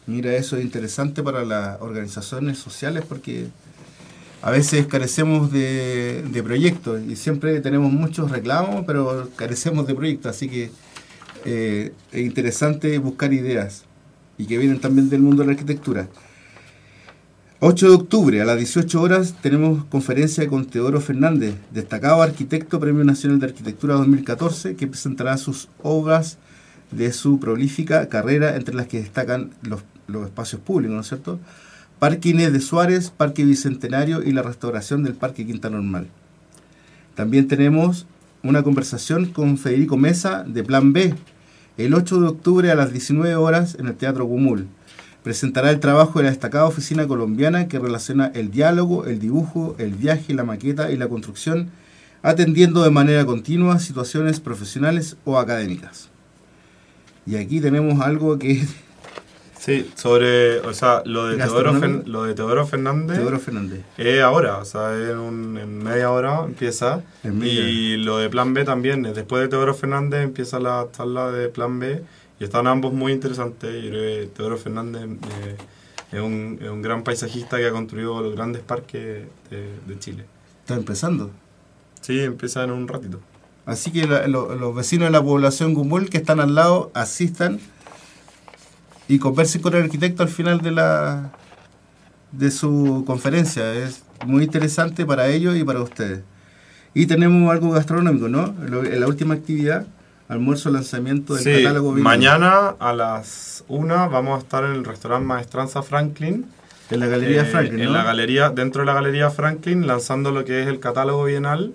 Mira, 0.07 0.33
eso 0.35 0.57
es 0.57 0.65
interesante 0.65 1.23
para 1.23 1.45
las 1.45 1.81
organizaciones 1.81 2.59
sociales 2.59 3.05
porque 3.07 3.49
a 4.41 4.51
veces 4.51 4.87
carecemos 4.87 5.51
de, 5.51 6.23
de 6.31 6.43
proyectos 6.43 7.01
y 7.09 7.17
siempre 7.17 7.61
tenemos 7.61 7.93
muchos 7.93 8.31
reclamos, 8.31 8.85
pero 8.87 9.31
carecemos 9.37 9.87
de 9.87 9.95
proyectos, 9.95 10.35
así 10.35 10.49
que 10.49 10.71
eh, 11.45 11.93
es 12.13 12.21
interesante 12.21 12.99
buscar 12.99 13.33
ideas 13.33 13.85
y 14.37 14.47
que 14.47 14.59
vienen 14.59 14.81
también 14.81 15.09
del 15.09 15.23
mundo 15.23 15.43
de 15.43 15.47
la 15.47 15.53
arquitectura. 15.53 16.09
8 17.61 17.89
de 17.89 17.95
octubre 17.95 18.41
a 18.41 18.45
las 18.45 18.57
18 18.57 19.03
horas 19.03 19.35
tenemos 19.43 19.85
conferencia 19.87 20.47
con 20.47 20.67
Teodoro 20.67 21.01
Fernández, 21.01 21.57
destacado 21.73 22.23
arquitecto 22.23 22.79
Premio 22.79 23.03
Nacional 23.03 23.41
de 23.41 23.47
Arquitectura 23.47 23.95
2014, 23.95 24.77
que 24.77 24.87
presentará 24.87 25.37
sus 25.37 25.69
obras 25.83 26.39
de 26.93 27.13
su 27.13 27.41
prolífica 27.41 28.09
carrera, 28.09 28.55
entre 28.55 28.77
las 28.77 28.87
que 28.87 29.01
destacan 29.01 29.51
los, 29.63 29.83
los 30.07 30.27
espacios 30.27 30.63
públicos, 30.63 30.95
¿no 30.95 31.01
es 31.01 31.09
cierto? 31.09 31.41
Parque 31.99 32.29
Inés 32.29 32.53
de 32.53 32.61
Suárez, 32.61 33.11
Parque 33.11 33.45
Bicentenario 33.45 34.23
y 34.23 34.31
la 34.31 34.43
restauración 34.43 35.03
del 35.03 35.15
Parque 35.15 35.45
Quinta 35.45 35.69
Normal. 35.69 36.07
También 37.17 37.49
tenemos 37.49 38.07
una 38.45 38.63
conversación 38.63 39.27
con 39.27 39.59
Federico 39.59 39.97
Mesa 39.97 40.45
de 40.45 40.63
Plan 40.63 40.93
B, 40.93 41.17
el 41.77 41.95
8 41.95 42.21
de 42.21 42.29
octubre 42.29 42.71
a 42.71 42.77
las 42.77 42.93
19 42.93 43.35
horas 43.35 43.77
en 43.81 43.89
el 43.89 43.97
Teatro 43.97 44.27
Gumul. 44.27 44.69
Presentará 45.25 45.71
el 45.71 45.81
trabajo 45.81 46.21
de 46.21 46.27
la 46.27 46.31
destacada 46.31 46.67
oficina 46.67 47.09
colombiana 47.09 47.67
que 47.67 47.81
relaciona 47.81 48.31
el 48.33 48.53
diálogo, 48.53 49.05
el 49.07 49.19
dibujo, 49.19 49.75
el 49.79 49.95
viaje, 49.95 50.35
la 50.35 50.45
maqueta 50.45 50.93
y 50.93 50.97
la 50.97 51.09
construcción, 51.09 51.71
atendiendo 52.23 52.85
de 52.85 52.91
manera 52.91 53.27
continua 53.27 53.81
situaciones 53.81 54.39
profesionales 54.39 55.17
o 55.25 55.37
académicas. 55.37 56.11
Y 57.27 57.35
aquí 57.35 57.61
tenemos 57.61 58.01
algo 58.01 58.39
que 58.39 58.65
Sí, 59.59 59.91
sobre, 59.97 60.61
o 60.61 60.73
sea, 60.73 61.03
lo 61.05 61.27
de, 61.27 61.37
Teodoro. 61.37 61.73
Fen- 61.75 62.05
lo 62.07 62.23
de 62.25 62.35
Teodoro 62.35 62.67
Fernández 62.67 63.17
Teodoro 63.17 63.39
Fernández. 63.41 63.81
es 63.97 64.23
ahora, 64.23 64.59
o 64.59 64.65
sea, 64.65 64.95
en, 64.95 65.19
un- 65.19 65.59
en 65.59 65.83
media 65.83 66.11
hora 66.11 66.45
empieza. 66.45 67.03
En 67.25 67.39
media. 67.39 67.69
y 67.69 67.97
lo 67.97 68.19
de 68.19 68.31
Plan 68.31 68.55
B 68.55 68.65
también, 68.65 69.05
eh, 69.05 69.13
después 69.13 69.43
de 69.43 69.49
Teodoro 69.49 69.75
Fernández 69.75 70.23
empieza 70.23 70.61
la 70.61 70.87
charla 70.93 71.31
de 71.33 71.49
Plan 71.49 71.79
B 71.81 72.03
y 72.41 72.45
están 72.45 72.67
ambos 72.69 72.93
muy 72.93 73.13
interesantes. 73.13 73.83
Yo 73.83 73.91
creo 73.91 74.03
que 74.23 74.27
Teodoro 74.35 74.59
Fernández 74.59 75.03
eh, 75.03 75.57
es, 76.13 76.21
un, 76.21 76.59
es 76.63 76.69
un 76.71 76.81
gran 76.81 77.03
paisajista 77.03 77.57
que 77.59 77.67
ha 77.67 77.73
construido 77.73 78.23
los 78.23 78.35
grandes 78.37 78.63
parques 78.63 79.25
de, 79.51 79.69
de 79.87 79.99
Chile. 79.99 80.25
Está 80.61 80.77
empezando. 80.77 81.31
Sí, 82.01 82.21
empieza 82.21 82.63
en 82.63 82.71
un 82.71 82.87
ratito. 82.87 83.19
Así 83.67 83.91
que 83.91 84.07
la- 84.07 84.29
lo- 84.29 84.55
los 84.55 84.75
vecinos 84.75 85.09
de 85.09 85.11
la 85.13 85.23
población 85.23 85.75
Gumul 85.75 86.09
que 86.09 86.17
están 86.19 86.39
al 86.41 86.55
lado 86.55 86.91
asistan 86.95 87.59
y 89.09 89.19
conversen 89.19 89.63
con 89.63 89.75
el 89.75 89.83
arquitecto 89.85 90.23
al 90.23 90.29
final 90.29 90.61
de 90.61 90.71
la 90.71 91.33
de 92.33 92.51
su 92.51 93.05
conferencia. 93.07 93.73
Es 93.75 94.03
muy 94.27 94.45
interesante 94.45 95.07
para 95.07 95.29
ellos 95.29 95.57
y 95.57 95.65
para 95.65 95.81
ustedes. 95.81 96.21
Y 96.95 97.07
tenemos 97.07 97.51
algo 97.51 97.71
gastronómico, 97.71 98.29
¿no? 98.29 98.55
En 98.85 99.01
la 99.01 99.07
última 99.07 99.35
actividad, 99.35 99.87
almuerzo 100.29 100.71
lanzamiento 100.71 101.35
del 101.35 101.45
Sí, 101.45 101.63
catálogo 101.63 101.93
vino. 101.95 102.05
mañana 102.05 102.75
a 102.79 102.93
las 102.93 103.65
1 103.69 104.11
vamos 104.11 104.37
a 104.37 104.43
estar 104.43 104.65
en 104.65 104.73
el 104.73 104.85
restaurante 104.85 105.27
Maestranza 105.27 105.83
Franklin. 105.83 106.47
en 106.91 107.01
la 107.01 107.07
Galería 107.07 107.43
Eh, 107.43 107.45
Franklin, 107.45 107.81
En 107.81 107.87
¿no? 107.87 107.93
la 107.93 108.03
galería, 108.05 108.49
dentro 108.51 108.81
de 108.83 108.87
la 108.87 108.95
Galería 108.95 109.29
Franklin, 109.31 109.87
lanzando 109.87 110.31
lo 110.33 110.45
que 110.47 110.63
es 110.63 110.69
el 110.69 110.81
catálogo 110.81 111.25
bienal, 111.25 111.75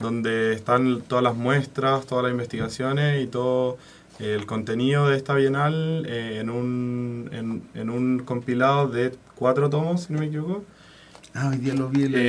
donde 0.00 0.54
están 0.54 1.02
todas 1.06 1.22
las 1.22 1.34
muestras, 1.36 2.06
todas 2.06 2.24
las 2.24 2.32
investigaciones 2.32 3.22
y 3.22 3.26
todo 3.26 3.76
el 4.18 4.46
contenido 4.46 5.08
de 5.08 5.16
esta 5.16 5.34
bienal 5.34 6.06
eh, 6.08 6.38
en, 6.40 6.50
un, 6.50 7.28
en, 7.32 7.62
en 7.74 7.90
un 7.90 8.20
compilado 8.20 8.88
de 8.88 9.12
cuatro 9.34 9.68
tomos, 9.70 10.04
si 10.04 10.12
no 10.12 10.20
me 10.20 10.26
equivoco. 10.26 10.64
Ah, 11.34 11.48
hoy 11.50 11.56
día 11.58 11.74
lo 11.74 11.88
vi 11.88 12.02
librería. 12.08 12.24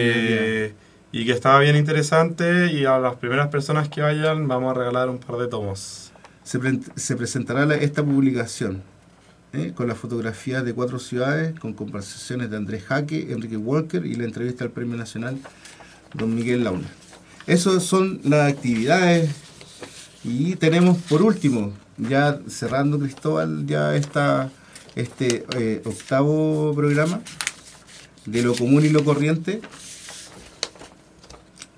Eh, 0.65 0.73
y 1.11 1.25
que 1.25 1.31
estaba 1.31 1.59
bien 1.59 1.75
interesante 1.75 2.71
y 2.73 2.85
a 2.85 2.97
las 2.99 3.15
primeras 3.15 3.47
personas 3.49 3.87
que 3.87 4.01
vayan 4.01 4.47
vamos 4.47 4.71
a 4.75 4.79
regalar 4.79 5.09
un 5.09 5.19
par 5.19 5.37
de 5.37 5.47
tomos. 5.47 6.11
se, 6.43 6.59
pre- 6.59 6.79
se 6.95 7.15
presentará 7.15 7.65
la- 7.65 7.75
esta 7.75 8.03
publicación 8.03 8.81
¿eh? 9.53 9.71
con 9.75 9.87
las 9.87 9.97
fotografías 9.97 10.65
de 10.65 10.73
cuatro 10.73 10.99
ciudades, 10.99 11.57
con 11.59 11.73
conversaciones 11.73 12.49
de 12.49 12.57
Andrés 12.57 12.83
Jaque, 12.83 13.31
Enrique 13.31 13.57
Walker 13.57 14.05
y 14.05 14.15
la 14.15 14.25
entrevista 14.25 14.63
al 14.65 14.71
Premio 14.71 14.97
Nacional 14.97 15.37
Don 16.13 16.33
Miguel 16.35 16.63
Launa. 16.63 16.87
Esas 17.47 17.83
son 17.83 18.19
las 18.23 18.51
actividades 18.51 19.29
y 20.25 20.55
tenemos 20.55 20.97
por 20.97 21.21
último, 21.21 21.71
ya 21.97 22.41
cerrando 22.49 22.99
Cristóbal, 22.99 23.67
ya 23.67 23.95
este 23.95 25.45
eh, 25.55 25.81
octavo 25.85 26.73
programa 26.75 27.21
de 28.25 28.41
lo 28.41 28.55
común 28.55 28.83
y 28.83 28.89
lo 28.89 29.03
corriente. 29.03 29.61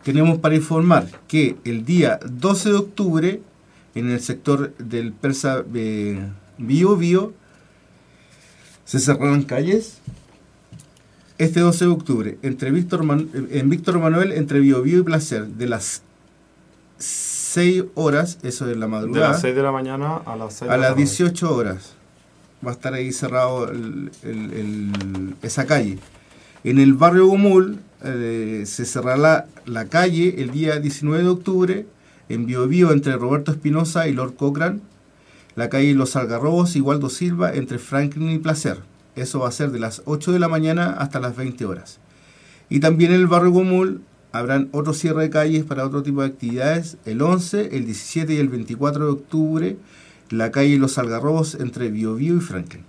Tenemos 0.04 0.38
para 0.38 0.56
informar 0.56 1.10
que 1.28 1.58
el 1.66 1.84
día 1.84 2.20
12 2.26 2.70
de 2.70 2.76
octubre 2.76 3.42
en 3.96 4.10
el 4.10 4.22
sector 4.22 4.74
del 4.78 5.12
Persa 5.12 5.66
eh, 5.74 6.26
Bio 6.58 6.96
Bio 6.96 7.34
se 8.86 9.00
cerrarán 9.00 9.44
calles. 9.44 9.98
Este 11.38 11.60
12 11.60 11.86
de 11.86 11.92
octubre, 11.92 12.38
entre 12.42 12.72
Víctor 12.72 13.06
en 13.52 13.70
Víctor 13.70 14.00
Manuel, 14.00 14.32
entre 14.32 14.60
Bio 14.60 14.82
Bio 14.82 15.00
y 15.00 15.04
Placer, 15.04 15.46
de 15.46 15.68
las 15.68 16.02
6 17.58 17.84
horas, 17.96 18.38
eso 18.44 18.70
es 18.70 18.78
la 18.78 18.86
De 18.86 18.92
madrugada, 18.92 19.30
las 19.30 19.42
6 19.42 19.56
de 19.56 19.64
la 19.64 19.72
mañana 19.72 20.18
a 20.26 20.36
las 20.36 20.54
6 20.54 20.70
a 20.70 20.74
de 20.76 20.78
la 20.78 20.78
las 20.78 20.90
tarde. 20.92 21.02
18 21.04 21.56
horas. 21.56 21.94
Va 22.66 22.72
a 22.72 22.74
estar 22.74 22.94
ahí 22.94 23.12
cerrado 23.12 23.70
el- 23.72 24.12
el- 24.24 24.54
el- 24.54 25.36
esa 25.42 25.66
calle. 25.66 25.98
En 26.64 26.80
el 26.80 26.94
barrio 26.94 27.28
Gomul 27.28 27.80
eh, 28.04 28.64
se 28.68 28.86
cerrará 28.86 29.48
la 29.66 29.86
calle 29.86 30.36
el 30.42 30.52
día 30.52 30.80
19 30.80 31.24
de 31.24 31.30
octubre 31.30 31.86
en 32.30 32.46
Biobío 32.46 32.92
entre 32.92 33.16
Roberto 33.16 33.52
Espinosa 33.52 34.08
y 34.08 34.14
Lord 34.14 34.36
Cochran. 34.36 34.82
La 35.56 35.70
calle 35.70 35.96
Los 35.96 36.16
Algarrobos 36.16 36.76
y 36.76 36.82
Waldo 36.82 37.10
Silva 37.10 37.52
entre 37.54 37.80
Franklin 37.80 38.30
y 38.30 38.38
Placer. 38.38 38.78
Eso 39.16 39.40
va 39.40 39.48
a 39.48 39.52
ser 39.52 39.72
de 39.72 39.80
las 39.80 40.04
8 40.06 40.32
de 40.32 40.38
la 40.40 40.48
mañana 40.48 40.92
hasta 41.00 41.20
las 41.20 41.36
20 41.36 41.66
horas. 41.66 41.98
Y 42.70 42.80
también 42.82 43.12
en 43.12 43.22
el 43.22 43.28
barrio 43.28 43.50
Gomul 43.52 44.02
habrán 44.38 44.70
otro 44.72 44.94
cierre 44.94 45.24
de 45.24 45.30
calles 45.30 45.64
para 45.66 45.86
otro 45.86 46.04
tipo 46.04 46.22
de 46.22 46.28
actividades. 46.28 46.98
El 47.06 47.22
11, 47.22 47.76
el 47.76 47.86
17 47.86 48.34
y 48.34 48.38
el 48.38 48.50
24 48.50 49.06
de 49.06 49.12
octubre, 49.12 49.78
la 50.30 50.52
calle 50.52 50.78
Los 50.78 50.98
Algarrobos 50.98 51.56
entre 51.56 51.90
Biobío 51.90 52.38
y 52.38 52.40
Franklin. 52.40 52.84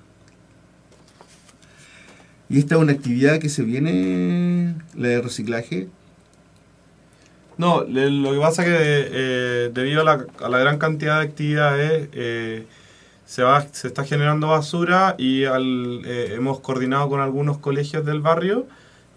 Y 2.49 2.59
esta 2.59 2.77
es 2.77 2.81
una 2.81 2.93
actividad 2.93 3.39
que 3.39 3.49
se 3.49 3.63
viene, 3.63 4.75
la 4.95 5.09
de 5.09 5.21
reciclaje. 5.21 5.89
No, 7.59 7.85
lo 7.85 8.33
que 8.33 8.39
pasa 8.39 8.63
es 8.63 8.69
que 8.69 9.09
eh, 9.13 9.71
debido 9.75 10.01
a 10.03 10.49
la, 10.49 10.59
gran 10.59 10.79
cantidad 10.79 11.19
de 11.19 11.27
actividades 11.27 12.09
eh, 12.13 12.67
se, 13.27 13.43
va, 13.43 13.67
se 13.73 13.89
está 13.89 14.05
generando 14.05 14.49
basura 14.49 15.17
y 15.19 15.43
eh, 15.43 16.35
hemos 16.35 16.61
coordinado 16.61 17.09
con 17.09 17.21
algunos 17.21 17.59
colegios 17.59 18.07
del 18.07 18.21
barrio, 18.21 18.67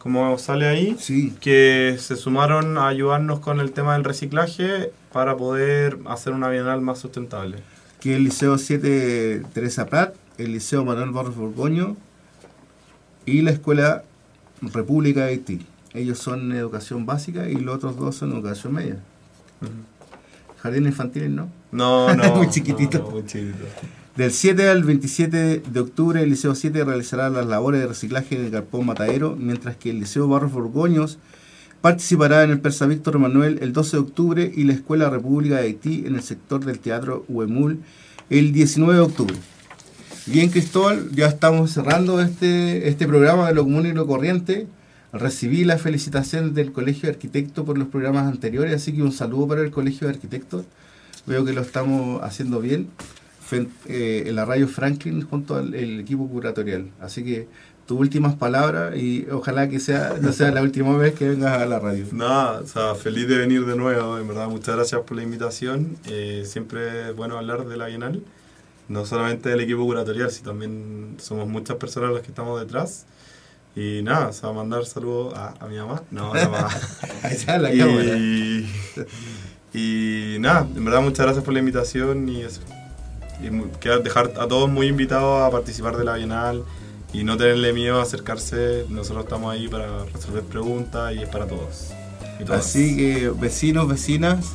como 0.01 0.35
sale 0.39 0.67
ahí, 0.67 0.97
Sí, 0.99 1.31
que 1.39 1.95
se 1.99 2.15
sumaron 2.15 2.79
a 2.79 2.87
ayudarnos 2.87 3.39
con 3.39 3.59
el 3.59 3.71
tema 3.71 3.93
del 3.93 4.03
reciclaje 4.03 4.91
para 5.13 5.37
poder 5.37 5.99
hacer 6.05 6.33
una 6.33 6.49
bienal 6.49 6.81
más 6.81 6.97
sustentable. 6.97 7.57
que 7.99 8.15
el 8.15 8.23
Liceo 8.23 8.57
7 8.57 9.43
Teresa 9.53 9.85
Prat, 9.85 10.15
el 10.39 10.53
Liceo 10.53 10.83
Manuel 10.83 11.11
Barros 11.11 11.35
Borgoño 11.35 11.97
y 13.27 13.43
la 13.43 13.51
Escuela 13.51 14.03
República 14.61 15.25
de 15.25 15.33
Haití. 15.33 15.67
Ellos 15.93 16.17
son 16.17 16.51
educación 16.51 17.05
básica 17.05 17.47
y 17.47 17.57
los 17.57 17.75
otros 17.75 17.95
dos 17.97 18.15
son 18.15 18.31
educación 18.31 18.73
media. 18.73 18.97
Jardines 20.63 20.93
infantiles, 20.93 21.29
¿no? 21.29 21.51
No, 21.71 22.15
no. 22.15 22.35
Muy 22.37 22.49
chiquitito. 22.49 22.97
no, 22.97 23.03
no, 23.05 23.11
muy 23.11 23.25
chiquitito. 23.25 23.65
Del 24.15 24.33
7 24.33 24.67
al 24.67 24.83
27 24.83 25.63
de 25.71 25.79
octubre, 25.79 26.21
el 26.21 26.31
Liceo 26.31 26.53
7 26.53 26.83
realizará 26.83 27.29
las 27.29 27.45
labores 27.45 27.79
de 27.79 27.87
reciclaje 27.87 28.35
en 28.35 28.43
el 28.43 28.51
Galpón 28.51 28.85
Matadero, 28.85 29.37
mientras 29.39 29.77
que 29.77 29.89
el 29.89 29.99
Liceo 29.99 30.27
Barros 30.27 30.51
Borgoños 30.51 31.17
participará 31.79 32.43
en 32.43 32.51
el 32.51 32.59
Persa 32.59 32.87
Víctor 32.87 33.19
Manuel 33.19 33.59
el 33.61 33.71
12 33.71 33.91
de 33.95 34.03
octubre 34.03 34.51
y 34.53 34.65
la 34.65 34.73
Escuela 34.73 35.09
República 35.09 35.55
de 35.55 35.61
Haití 35.61 36.03
en 36.05 36.15
el 36.15 36.23
sector 36.23 36.65
del 36.65 36.79
Teatro 36.79 37.23
Huemul 37.29 37.79
el 38.29 38.51
19 38.51 38.95
de 38.95 38.99
octubre. 38.99 39.35
Bien, 40.25 40.49
Cristóbal, 40.49 41.09
ya 41.11 41.27
estamos 41.27 41.71
cerrando 41.71 42.19
este, 42.19 42.89
este 42.89 43.07
programa 43.07 43.47
de 43.47 43.55
lo 43.55 43.63
común 43.63 43.85
y 43.85 43.93
lo 43.93 44.07
corriente. 44.07 44.67
recibí 45.13 45.63
la 45.63 45.77
felicitación 45.77 46.53
del 46.53 46.73
Colegio 46.73 47.03
de 47.03 47.13
Arquitectos 47.15 47.65
por 47.65 47.77
los 47.77 47.87
programas 47.87 48.27
anteriores, 48.27 48.75
así 48.75 48.91
que 48.91 49.03
un 49.03 49.13
saludo 49.13 49.47
para 49.47 49.61
el 49.61 49.71
Colegio 49.71 50.07
de 50.07 50.15
Arquitectos. 50.15 50.65
Veo 51.25 51.45
que 51.45 51.53
lo 51.53 51.61
estamos 51.61 52.21
haciendo 52.23 52.59
bien 52.59 52.89
eh, 53.53 54.23
en 54.27 54.35
la 54.35 54.45
radio 54.45 54.67
Franklin 54.67 55.21
junto 55.23 55.55
al 55.55 55.73
equipo 55.73 56.27
curatorial. 56.27 56.89
Así 56.99 57.23
que 57.23 57.47
tus 57.85 57.99
últimas 57.99 58.35
palabras 58.35 58.95
y 58.95 59.27
ojalá 59.31 59.67
que 59.67 59.79
sea 59.79 60.15
no 60.21 60.31
sea 60.31 60.51
la 60.51 60.61
última 60.61 60.95
vez 60.97 61.13
que 61.13 61.27
vengas 61.27 61.61
a 61.61 61.65
la 61.65 61.79
radio. 61.79 62.05
Nada, 62.11 62.61
o 62.61 62.67
sea, 62.67 62.95
feliz 62.95 63.27
de 63.27 63.37
venir 63.37 63.65
de 63.65 63.75
nuevo, 63.75 64.17
en 64.17 64.27
verdad, 64.27 64.47
muchas 64.47 64.75
gracias 64.75 65.01
por 65.01 65.17
la 65.17 65.23
invitación. 65.23 65.97
Eh, 66.05 66.43
siempre 66.45 67.09
es 67.09 67.15
bueno 67.15 67.37
hablar 67.37 67.65
de 67.65 67.77
la 67.77 67.87
Bienal, 67.87 68.23
no 68.87 69.05
solamente 69.05 69.49
del 69.49 69.61
equipo 69.61 69.85
curatorial, 69.85 70.31
sino 70.31 70.51
también 70.51 71.15
somos 71.19 71.47
muchas 71.47 71.77
personas 71.77 72.13
las 72.13 72.21
que 72.21 72.29
estamos 72.29 72.59
detrás. 72.59 73.05
Y 73.75 74.01
nada, 74.03 74.27
o 74.27 74.33
sea, 74.33 74.51
mandar 74.51 74.85
saludos 74.85 75.33
a, 75.33 75.53
a 75.59 75.67
mi 75.67 75.77
mamá. 75.77 76.03
No, 76.11 76.33
a 76.33 76.45
mamá. 76.45 76.69
Ahí 77.23 77.35
está 77.35 77.57
la 77.57 77.73
y, 77.73 77.77
cámara. 77.77 78.17
y 79.73 80.37
nada, 80.39 80.67
en 80.75 80.85
verdad 80.85 81.01
muchas 81.01 81.25
gracias 81.25 81.43
por 81.43 81.53
la 81.53 81.59
invitación 81.59 82.27
y 82.27 82.41
eso. 82.41 82.61
Y 83.43 83.49
quiero 83.79 83.99
dejar 83.99 84.33
a 84.39 84.47
todos 84.47 84.69
muy 84.69 84.87
invitados 84.87 85.41
a 85.41 85.49
participar 85.49 85.97
de 85.97 86.03
la 86.03 86.15
Bienal 86.15 86.63
y 87.13 87.23
no 87.23 87.37
tenerle 87.37 87.73
miedo 87.73 87.99
a 87.99 88.03
acercarse. 88.03 88.85
Nosotros 88.89 89.25
estamos 89.25 89.53
ahí 89.53 89.67
para 89.67 90.05
resolver 90.05 90.43
preguntas 90.43 91.13
y 91.15 91.19
es 91.19 91.29
para 91.29 91.47
todos. 91.47 91.91
Así 92.49 92.95
que 92.95 93.29
vecinos, 93.29 93.87
vecinas 93.87 94.53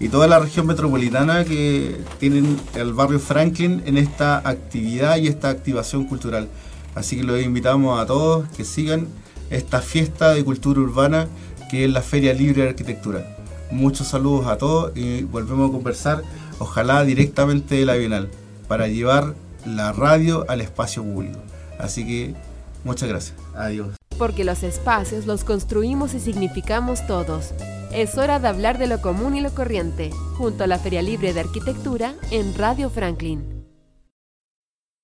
y 0.00 0.08
toda 0.08 0.26
la 0.26 0.38
región 0.38 0.66
metropolitana 0.66 1.44
que 1.44 2.00
tienen 2.18 2.58
el 2.74 2.92
barrio 2.92 3.18
Franklin 3.18 3.82
en 3.86 3.98
esta 3.98 4.38
actividad 4.48 5.16
y 5.16 5.28
esta 5.28 5.50
activación 5.50 6.04
cultural. 6.04 6.48
Así 6.94 7.16
que 7.16 7.24
los 7.24 7.40
invitamos 7.40 8.00
a 8.00 8.06
todos 8.06 8.48
que 8.50 8.64
sigan 8.64 9.08
esta 9.50 9.80
fiesta 9.80 10.34
de 10.34 10.44
cultura 10.44 10.80
urbana 10.80 11.28
que 11.70 11.84
es 11.84 11.90
la 11.90 12.02
Feria 12.02 12.32
Libre 12.32 12.62
de 12.62 12.68
Arquitectura. 12.70 13.36
Muchos 13.70 14.08
saludos 14.08 14.46
a 14.46 14.56
todos 14.56 14.96
y 14.96 15.22
volvemos 15.22 15.68
a 15.68 15.72
conversar, 15.72 16.22
ojalá 16.58 17.04
directamente 17.04 17.76
de 17.76 17.86
la 17.86 17.94
Bienal, 17.94 18.30
para 18.66 18.88
llevar 18.88 19.34
la 19.64 19.92
radio 19.92 20.44
al 20.48 20.60
espacio 20.60 21.02
público. 21.02 21.38
Así 21.78 22.06
que 22.06 22.34
muchas 22.84 23.08
gracias. 23.08 23.36
Adiós. 23.54 23.96
Porque 24.18 24.44
los 24.44 24.62
espacios 24.62 25.26
los 25.26 25.44
construimos 25.44 26.14
y 26.14 26.20
significamos 26.20 27.06
todos. 27.06 27.52
Es 27.92 28.18
hora 28.18 28.38
de 28.38 28.48
hablar 28.48 28.78
de 28.78 28.86
lo 28.86 29.00
común 29.00 29.36
y 29.36 29.40
lo 29.40 29.50
corriente, 29.50 30.10
junto 30.36 30.64
a 30.64 30.66
la 30.66 30.78
Feria 30.78 31.02
Libre 31.02 31.32
de 31.32 31.40
Arquitectura 31.40 32.14
en 32.30 32.54
Radio 32.54 32.90
Franklin. 32.90 33.57